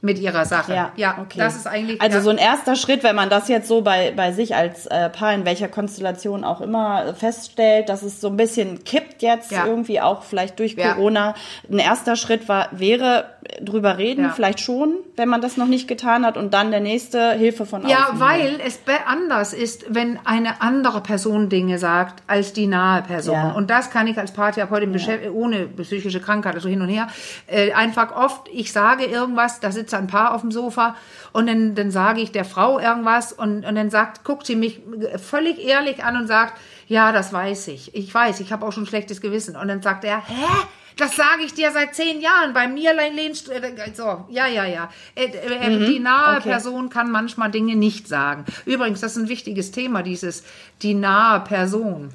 mit 0.00 0.18
ihrer 0.18 0.44
Sache. 0.44 0.74
Ja, 0.74 0.92
ja 0.96 1.18
okay. 1.20 1.38
das 1.38 1.56
ist 1.56 1.66
eigentlich. 1.66 2.00
Also 2.00 2.20
so 2.20 2.30
ein 2.30 2.38
erster 2.38 2.76
Schritt, 2.76 3.02
wenn 3.02 3.16
man 3.16 3.30
das 3.30 3.48
jetzt 3.48 3.68
so 3.68 3.82
bei, 3.82 4.12
bei 4.14 4.32
sich 4.32 4.54
als 4.54 4.86
äh, 4.86 5.08
Paar 5.10 5.34
in 5.34 5.44
welcher 5.44 5.68
Konstellation 5.68 6.44
auch 6.44 6.60
immer 6.60 7.14
feststellt, 7.14 7.88
dass 7.88 8.02
es 8.02 8.20
so 8.20 8.28
ein 8.28 8.36
bisschen 8.36 8.84
kippt 8.84 9.22
jetzt 9.22 9.50
ja. 9.50 9.66
irgendwie 9.66 10.00
auch 10.00 10.22
vielleicht 10.22 10.58
durch 10.58 10.74
ja. 10.74 10.94
Corona. 10.94 11.34
Ein 11.70 11.78
erster 11.78 12.16
Schritt 12.16 12.48
war, 12.48 12.68
wäre 12.72 13.35
drüber 13.60 13.98
reden, 13.98 14.24
ja. 14.24 14.30
vielleicht 14.30 14.60
schon, 14.60 14.94
wenn 15.16 15.28
man 15.28 15.40
das 15.40 15.56
noch 15.56 15.66
nicht 15.66 15.88
getan 15.88 16.24
hat 16.24 16.36
und 16.36 16.54
dann 16.54 16.70
der 16.70 16.80
nächste 16.80 17.32
Hilfe 17.32 17.66
von 17.66 17.80
außen. 17.80 17.90
Ja, 17.90 18.10
weil 18.14 18.60
es 18.64 18.80
anders 19.06 19.52
ist, 19.52 19.86
wenn 19.88 20.18
eine 20.24 20.60
andere 20.60 21.00
Person 21.00 21.48
Dinge 21.48 21.78
sagt 21.78 22.22
als 22.26 22.52
die 22.52 22.66
nahe 22.66 23.02
Person. 23.02 23.52
Und 23.52 23.70
das 23.70 23.90
kann 23.90 24.06
ich 24.06 24.18
als 24.18 24.32
Paartherapeutin 24.32 24.96
ohne 25.32 25.66
psychische 25.66 26.20
Krankheit, 26.20 26.54
also 26.54 26.68
hin 26.68 26.82
und 26.82 26.88
her, 26.88 27.08
äh, 27.46 27.72
einfach 27.72 28.14
oft, 28.16 28.48
ich 28.52 28.72
sage 28.72 29.04
irgendwas, 29.04 29.60
da 29.60 29.70
sitzt 29.70 29.94
ein 29.94 30.06
Paar 30.06 30.34
auf 30.34 30.40
dem 30.40 30.50
Sofa 30.50 30.96
und 31.32 31.46
dann, 31.46 31.74
dann 31.74 31.90
sage 31.90 32.20
ich 32.20 32.32
der 32.32 32.44
Frau 32.44 32.78
irgendwas 32.78 33.32
und, 33.32 33.64
und 33.64 33.74
dann 33.74 33.90
sagt, 33.90 34.24
guckt 34.24 34.46
sie 34.46 34.56
mich 34.56 34.80
völlig 35.16 35.64
ehrlich 35.64 36.04
an 36.04 36.16
und 36.16 36.26
sagt, 36.26 36.54
ja, 36.88 37.12
das 37.12 37.32
weiß 37.32 37.68
ich. 37.68 37.94
Ich 37.94 38.12
weiß, 38.12 38.40
ich 38.40 38.52
habe 38.52 38.64
auch 38.64 38.72
schon 38.72 38.84
ein 38.84 38.86
schlechtes 38.86 39.20
Gewissen. 39.20 39.56
Und 39.56 39.68
dann 39.68 39.82
sagt 39.82 40.04
er, 40.04 40.18
hä? 40.26 40.66
Das 40.96 41.14
sage 41.14 41.42
ich 41.44 41.52
dir 41.52 41.72
seit 41.72 41.94
zehn 41.94 42.22
Jahren. 42.22 42.54
Bei 42.54 42.68
mir 42.68 42.94
lehnst 42.94 43.50
äh, 43.50 43.60
so, 43.94 44.24
ja, 44.30 44.46
ja, 44.46 44.64
ja. 44.64 44.90
Äh, 45.14 45.26
äh, 45.26 45.68
mhm, 45.68 45.86
die 45.86 46.00
nahe 46.00 46.38
okay. 46.38 46.48
Person 46.48 46.88
kann 46.88 47.10
manchmal 47.10 47.50
Dinge 47.50 47.76
nicht 47.76 48.08
sagen. 48.08 48.46
Übrigens, 48.64 49.00
das 49.00 49.12
ist 49.12 49.24
ein 49.24 49.28
wichtiges 49.28 49.72
Thema, 49.72 50.02
dieses 50.02 50.44
die 50.80 50.94
nahe 50.94 51.40
Person. 51.40 52.12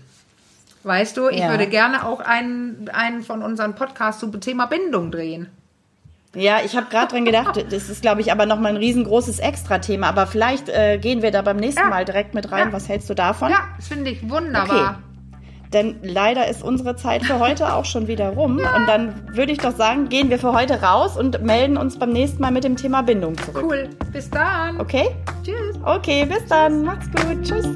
Weißt 0.83 1.15
du, 1.15 1.29
ich 1.29 1.39
ja. 1.39 1.49
würde 1.51 1.67
gerne 1.67 2.07
auch 2.07 2.21
einen, 2.21 2.89
einen 2.91 3.21
von 3.23 3.43
unseren 3.43 3.75
Podcasts 3.75 4.19
zum 4.19 4.39
Thema 4.41 4.65
Bindung 4.65 5.11
drehen. 5.11 5.47
Ja, 6.33 6.61
ich 6.63 6.75
habe 6.75 6.87
gerade 6.89 7.11
dran 7.11 7.25
gedacht, 7.25 7.57
das 7.71 7.89
ist, 7.89 8.01
glaube 8.01 8.21
ich, 8.21 8.31
aber 8.31 8.45
nochmal 8.45 8.71
ein 8.71 8.77
riesengroßes 8.77 9.39
Extra-Thema. 9.39 10.07
Aber 10.07 10.25
vielleicht 10.25 10.69
äh, 10.69 10.97
gehen 10.97 11.21
wir 11.21 11.29
da 11.29 11.43
beim 11.43 11.57
nächsten 11.57 11.81
ja. 11.81 11.89
Mal 11.89 12.05
direkt 12.05 12.33
mit 12.33 12.51
rein. 12.51 12.67
Ja. 12.67 12.73
Was 12.73 12.89
hältst 12.89 13.09
du 13.09 13.13
davon? 13.13 13.51
Ja, 13.51 13.67
das 13.77 13.89
finde 13.89 14.09
ich 14.09 14.27
wunderbar. 14.27 14.91
Okay. 14.91 15.10
Denn 15.73 15.95
leider 16.03 16.47
ist 16.49 16.63
unsere 16.63 16.95
Zeit 16.95 17.23
für 17.23 17.39
heute 17.39 17.73
auch 17.73 17.85
schon 17.85 18.07
wieder 18.07 18.29
rum. 18.29 18.57
Und 18.57 18.87
dann 18.87 19.13
würde 19.33 19.53
ich 19.53 19.57
doch 19.57 19.75
sagen, 19.75 20.09
gehen 20.09 20.29
wir 20.29 20.37
für 20.37 20.51
heute 20.51 20.81
raus 20.81 21.17
und 21.17 21.41
melden 21.43 21.77
uns 21.77 21.97
beim 21.97 22.11
nächsten 22.11 22.41
Mal 22.41 22.51
mit 22.51 22.63
dem 22.63 22.75
Thema 22.75 23.01
Bindung 23.01 23.37
zurück. 23.37 23.65
Cool. 23.69 23.89
Bis 24.11 24.29
dann. 24.29 24.79
Okay? 24.81 25.09
Tschüss. 25.43 25.79
Okay, 25.85 26.25
bis 26.25 26.45
dann. 26.47 26.83
Macht's 26.83 27.07
gut. 27.11 27.41
Tschüss. 27.43 27.69